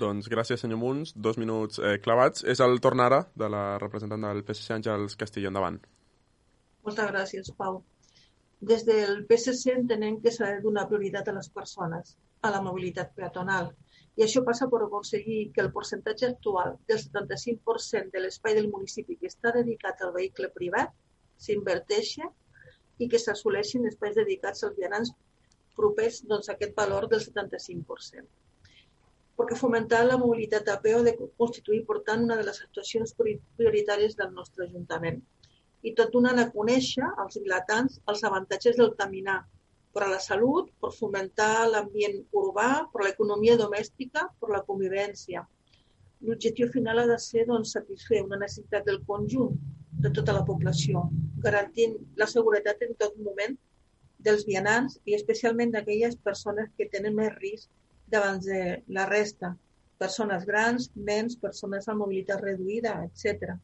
[0.00, 1.12] Doncs gràcies, senyor Munts.
[1.16, 2.44] Dos minuts eh, clavats.
[2.48, 5.50] És el torn ara de la representant del PSC, Àngels Castillo.
[5.50, 5.80] Endavant.
[6.86, 7.82] Moltes gràcies, Pau.
[8.68, 13.14] Des del PSC entenem que s'ha de donar prioritat a les persones, a la mobilitat
[13.20, 13.70] peatonal.
[14.18, 19.16] I això passa per aconseguir que el percentatge actual del 75% de l'espai del municipi
[19.20, 20.92] que està dedicat al vehicle privat
[21.46, 22.28] s'inverteixi
[23.00, 25.14] i que s'assoleixin espais dedicats als vianants
[25.80, 28.28] propers doncs, a aquest valor del 75%
[29.40, 33.14] perquè fomentar la mobilitat a peu ha de constituir, per tant, una de les actuacions
[33.16, 35.22] prioritàries del nostre Ajuntament.
[35.82, 39.38] I tot donant a conèixer als vilatans els avantatges del caminar
[39.94, 45.42] per a la salut, per fomentar l'ambient urbà, per l'economia domèstica, per la convivència.
[46.26, 49.56] L'objectiu final ha de ser doncs, satisfer una necessitat del conjunt
[50.04, 51.06] de tota la població,
[51.46, 53.56] garantint la seguretat en tot moment
[54.26, 57.68] dels vianants i especialment d'aquelles persones que tenen més risc
[58.12, 58.60] davant de
[58.96, 59.54] la resta,
[60.00, 63.56] persones grans, nens, persones amb mobilitat reduïda, etc.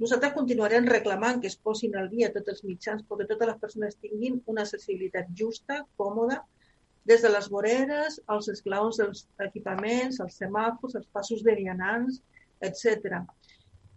[0.00, 3.98] Nosaltres continuarem reclamant que es posin al dia tots els mitjans perquè totes les persones
[4.04, 6.38] tinguin una accessibilitat justa, còmoda,
[7.10, 12.22] des de les voreres, als esclaons dels equipaments, els semàfors, els passos de vianants,
[12.68, 13.20] etc.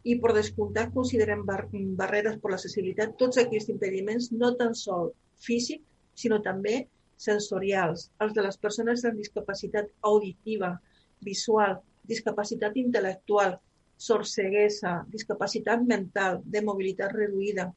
[0.04, 1.62] I per descomptat considerem bar
[2.02, 5.14] barreres per l'accessibilitat tots aquests impediments no tan sol
[5.48, 5.84] físic,
[6.20, 6.82] sinó també
[7.30, 10.76] sensorials, els de les persones amb discapacitat auditiva,
[11.24, 11.80] visual,
[12.12, 13.56] discapacitat intel·lectual,
[14.06, 17.70] sorceguesa, discapacitat mental, de mobilitat reduïda.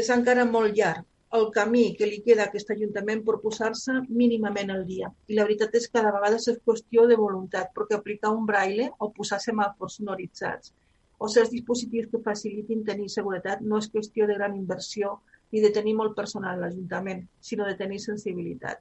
[0.00, 1.06] És encara molt llarg
[1.38, 5.10] el camí que li queda a aquest Ajuntament per posar-se mínimament al dia.
[5.30, 8.90] I la veritat és que cada vegada és qüestió de voluntat, perquè aplicar un braille
[8.98, 10.74] o posar semàfors sonoritzats
[11.20, 15.18] o certs dispositius que facilitin tenir seguretat no és qüestió de gran inversió
[15.52, 18.80] ni de tenir molt personal a l'Ajuntament, sinó de tenir sensibilitat.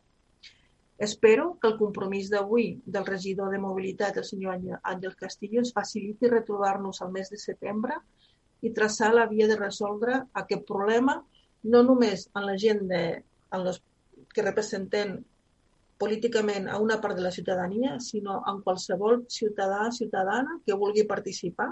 [1.00, 6.28] Espero que el compromís d'avui del regidor de mobilitat, el senyor Àngel Castillo, ens faciliti
[6.28, 7.96] retrobar-nos al mes de setembre
[8.68, 11.16] i traçar la via de resoldre aquest problema,
[11.64, 13.04] no només en la gent de,
[13.56, 13.80] en les,
[14.36, 15.16] que representen
[16.04, 21.72] políticament a una part de la ciutadania, sinó en qualsevol ciutadà, ciutadana que vulgui participar,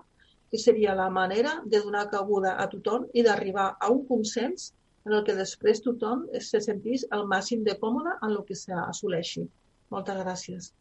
[0.50, 4.72] que seria la manera de donar cabuda a tothom i d'arribar a un consens
[5.08, 9.46] en el que després tothom se sentís el màxim de còmode en el que s'assoleixi.
[9.94, 10.74] Moltes gràcies.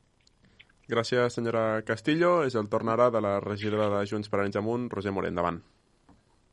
[0.91, 2.41] Gràcies, senyora Castillo.
[2.47, 5.35] És el torn ara de la regidora de Junts per Anys Amunt, Roger Morent.
[5.35, 5.61] Endavant.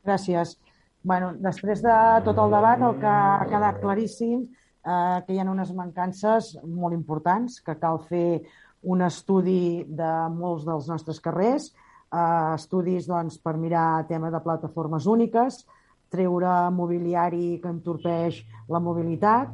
[0.05, 0.57] Gràcies.
[1.03, 1.95] Bueno, després de
[2.25, 6.95] tot el debat, el que ha quedat claríssim eh, que hi ha unes mancances molt
[6.95, 8.43] importants, que cal fer
[8.83, 11.71] un estudi de molts dels nostres carrers,
[12.13, 15.63] eh, estudis doncs, per mirar tema de plataformes úniques,
[16.13, 19.51] treure mobiliari que entorpeix la mobilitat,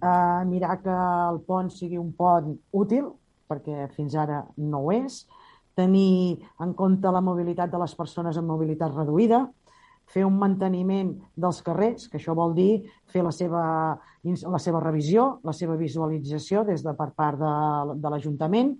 [0.00, 0.96] eh, mirar que
[1.28, 3.10] el pont sigui un pont útil,
[3.50, 5.24] perquè fins ara no ho és,
[5.74, 9.46] tenir en compte la mobilitat de les persones amb mobilitat reduïda,
[10.10, 12.82] fer un manteniment dels carrers, que això vol dir
[13.12, 13.62] fer la seva,
[14.26, 17.52] la seva revisió, la seva visualització des de per part de,
[17.94, 18.74] de l'Ajuntament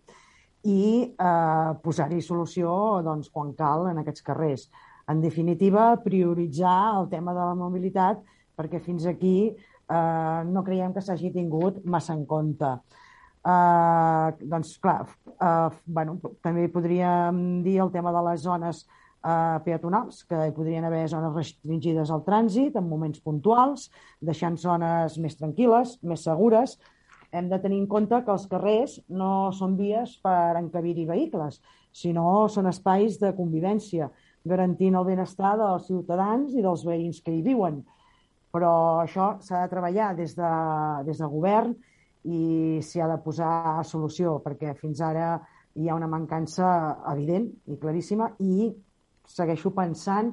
[0.66, 2.72] i eh, posar-hi solució
[3.06, 4.66] doncs, quan cal en aquests carrers.
[5.10, 8.20] En definitiva, prioritzar el tema de la mobilitat
[8.60, 12.70] perquè fins aquí eh, no creiem que s'hagi tingut massa en compte.
[13.40, 15.00] Eh, doncs, clar,
[15.32, 20.84] eh, bueno, també podríem dir el tema de les zones eh, peatonals, que hi podrien
[20.84, 23.88] haver zones restringides al trànsit en moments puntuals,
[24.20, 26.76] deixant zones més tranquil·les, més segures.
[27.32, 31.60] Hem de tenir en compte que els carrers no són vies per encabir-hi vehicles,
[31.94, 34.10] sinó són espais de convivència
[34.44, 37.80] garantint el benestar dels ciutadans i dels veïns que hi viuen.
[38.50, 38.72] Però
[39.02, 40.52] això s'ha de treballar des de,
[41.06, 41.74] des del govern
[42.24, 45.38] i s'hi ha de posar solució, perquè fins ara
[45.74, 46.70] hi ha una mancança
[47.12, 48.70] evident i claríssima i
[49.30, 50.32] segueixo pensant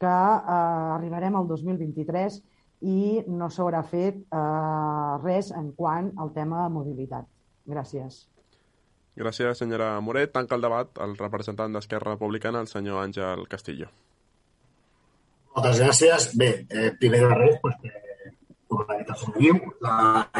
[0.00, 2.40] que eh, arribarem al 2023
[2.88, 7.28] i no s'haurà fet eh, res en quant al tema de mobilitat.
[7.68, 8.24] Gràcies.
[9.20, 10.32] Gràcies, senyora Moret.
[10.32, 13.90] Tanca el debat el representant d'Esquerra Republicana, el senyor Àngel Castillo.
[15.56, 16.30] Moltes gràcies.
[16.40, 17.92] Bé, eh, primer de res, pues, que,
[18.70, 19.94] com la dit el la,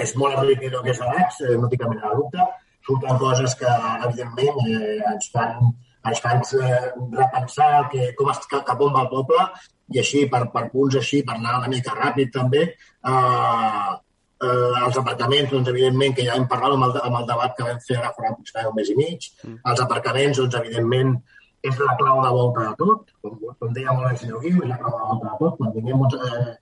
[0.05, 2.49] és molt enriquidor que és l'AX, eh, no tinc cap mena de dubte.
[2.89, 3.73] Surten coses que,
[4.09, 5.73] evidentment, eh, ens fan,
[6.11, 9.49] ens fan eh, repensar que, com es, cap on va el poble
[9.91, 13.99] i així, per, per punts així, per anar una mica ràpid també, eh,
[14.41, 17.67] Eh, els aparcaments, doncs, evidentment, que ja hem parlat amb el, amb el debat que
[17.67, 19.29] vam fer ara fa aproximadament un mes i mig.
[19.45, 19.59] Mm.
[19.73, 21.13] Els aparcaments, doncs, evidentment,
[21.71, 23.13] és la clau de volta de tot.
[23.21, 25.59] Com, com deia molt el senyor Guiu, és la clau de volta de tot.
[25.59, 26.55] Quan tinguem eh,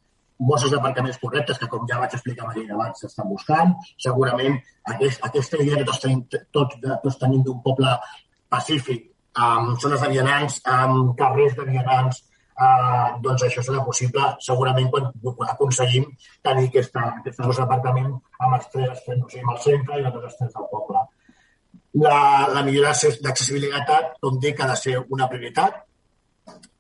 [0.50, 3.76] bosses d'aparcaments correctes, que com ja vaig explicar amb aquell debat, s'estan buscant,
[4.06, 4.58] segurament
[4.94, 7.94] aquest, aquesta idea que tots tenim, tots, tots tenim d'un poble
[8.50, 9.06] pacífic,
[9.38, 12.24] amb zones de vianants, amb carrers de vianants,
[12.66, 15.10] eh, doncs això serà possible segurament quan
[15.52, 16.08] aconseguim
[16.44, 20.04] tenir aquesta, aquesta dos d'aparcament amb els tres extrems, o sigui, amb el centre i
[20.04, 21.04] els dos extrems del poble.
[22.04, 22.18] La,
[22.52, 22.92] la millora
[23.24, 25.80] d'accessibilitat, com dic, ha de ser una prioritat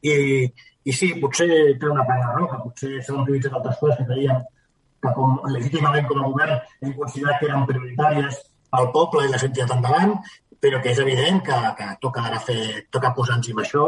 [0.02, 0.14] i,
[0.84, 1.48] i sí, potser
[1.80, 4.44] té una part de raó, potser s'han prioritzat altres coses que creiem
[5.02, 8.38] que com, legítimament com a govern hem considerat que eren prioritàries
[8.78, 10.16] al poble i les entitats endavant,
[10.60, 13.84] però que és evident que, que toca ara fer, toca posar-nos amb això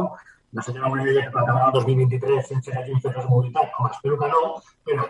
[0.53, 4.16] la senyora Morell deia que acabar el 2023 sense que hagin fet mobilitat, com espero
[4.18, 4.40] que no,
[4.88, 5.05] però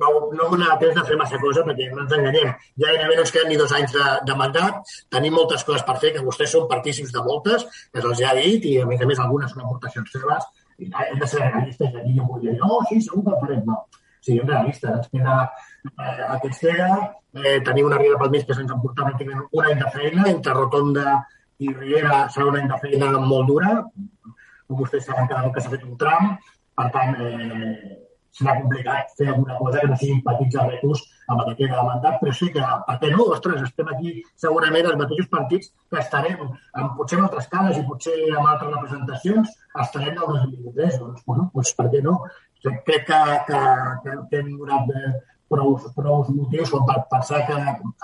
[0.00, 2.54] no, no m'ha temps de fer massa cosa perquè no ens enganyem.
[2.80, 5.98] Ja gairebé no ens queden ni dos anys de, de mandat, tenim moltes coses per
[6.00, 9.12] fer, que vostès són partícips de moltes, que se'ls ha dit, i a més a
[9.12, 12.80] més algunes són aportacions seves, i hem de ser realistes, i jo vull dir, no,
[12.88, 13.82] sí, segur que el farem, no.
[14.24, 16.92] Siguem realistes, ens queda eh, aquest queda,
[17.36, 20.56] eh, tenim una riera pel mig que se'ns han portat un any de feina, entre
[20.56, 21.18] Rotonda
[21.58, 23.72] i Riera serà un any de feina molt dura,
[24.68, 26.36] com vostès saben, cada cop que s'ha fet un tram,
[26.78, 27.96] per tant, eh,
[28.38, 31.86] serà complicat fer alguna cosa que no siguin petits arretos amb el que queda de
[31.86, 33.24] mandat, però sí que, per què no?
[33.34, 34.12] Ostres, estem aquí
[34.44, 38.70] segurament els mateixos partits que estarem, amb, potser amb altres cares i potser amb altres
[38.76, 39.56] representacions,
[39.86, 41.00] estarem del 2023.
[41.02, 42.20] Doncs, bueno, doncs per què no?
[42.62, 43.58] Crec que, que,
[44.04, 45.12] que, que hem donat eh,
[45.52, 47.58] prou, prou motius per pensar que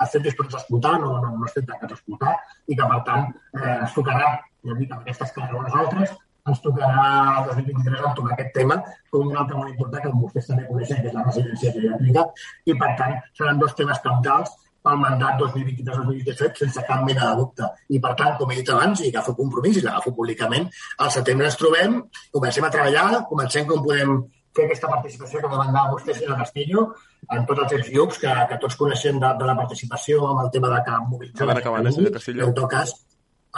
[0.05, 2.35] estem disposats a escoltar, no, no, no estem tancats a escoltar,
[2.67, 4.35] i que, per tant, eh, es tocarà,
[4.65, 6.15] ja dic, amb aquestes cares o nosaltres,
[6.49, 7.05] ens tocarà
[7.39, 8.77] el 2023 entomar aquest tema
[9.13, 12.27] com un altre molt important que vostès també coneixen, que és la residència pediàtrica,
[12.69, 14.53] i per tant seran dos temes capdals
[14.85, 17.69] pel mandat 2023-2027 sense cap mena de dubte.
[17.89, 20.69] I per tant, com he dit abans, i agafo compromís i l'agafo públicament,
[21.01, 21.97] al setembre ens trobem,
[22.35, 24.19] comencem a treballar, comencem com podem
[24.55, 26.85] fer aquesta participació que va mandar vostè, senyora Castillo,
[27.33, 30.53] en tots els temps grups que, que tots coneixem de, de la participació amb el
[30.53, 31.53] tema de que mobilitzem...
[31.57, 32.47] Acabant, eh, Castillo?
[32.47, 32.95] En tot cas,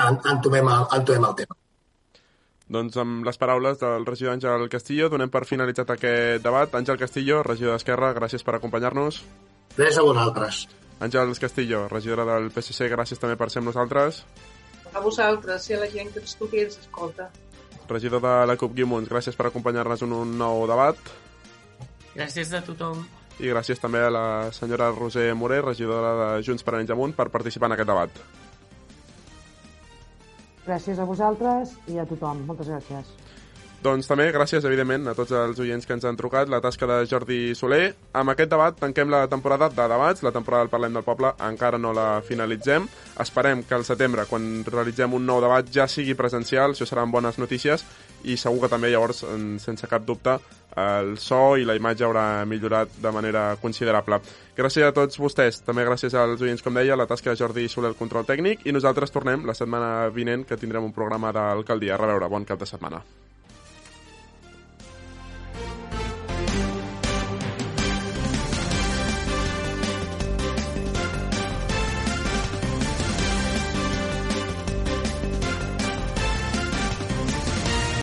[0.08, 1.60] entomem el, entomem el tema.
[2.68, 6.74] Doncs amb les paraules del regidor Àngel Castillo donem per finalitzat aquest debat.
[6.76, 9.22] Àngel Castillo, regidor d'Esquerra, gràcies per acompanyar-nos.
[9.78, 10.66] Gràcies a vosaltres.
[11.00, 14.26] Àngel Castillo, regidora del PSC, gràcies també per ser amb nosaltres.
[14.92, 17.30] A vosaltres i a la gent que ens truqui i ens escolta.
[17.88, 21.00] Regidor de la CUP Guimuns, gràcies per acompanyar-nos en un nou debat.
[22.18, 23.06] Gràcies a tothom.
[23.40, 27.30] I gràcies també a la senyora Roser Moré, regidora de Junts per Anys Amunt, per
[27.32, 28.22] participar en aquest debat.
[30.68, 32.42] Gràcies a vosaltres i a tothom.
[32.48, 33.12] Moltes gràcies.
[33.88, 36.98] Doncs també gràcies, evidentment, a tots els oients que ens han trucat, la tasca de
[37.08, 37.94] Jordi Soler.
[38.20, 41.80] Amb aquest debat tanquem la temporada de debats, la temporada del Parlem del Poble encara
[41.80, 42.84] no la finalitzem.
[43.24, 47.40] Esperem que al setembre, quan realitzem un nou debat, ja sigui presencial, això seran bones
[47.40, 47.86] notícies,
[48.28, 49.22] i segur que també llavors,
[49.64, 50.36] sense cap dubte,
[50.76, 54.20] el so i la imatge haurà millorat de manera considerable.
[54.58, 57.94] Gràcies a tots vostès, també gràcies als oients, com deia, la tasca de Jordi Soler,
[57.94, 61.96] el control tècnic, i nosaltres tornem la setmana vinent, que tindrem un programa d'alcaldia.
[61.96, 63.00] A reveure, bon cap de setmana.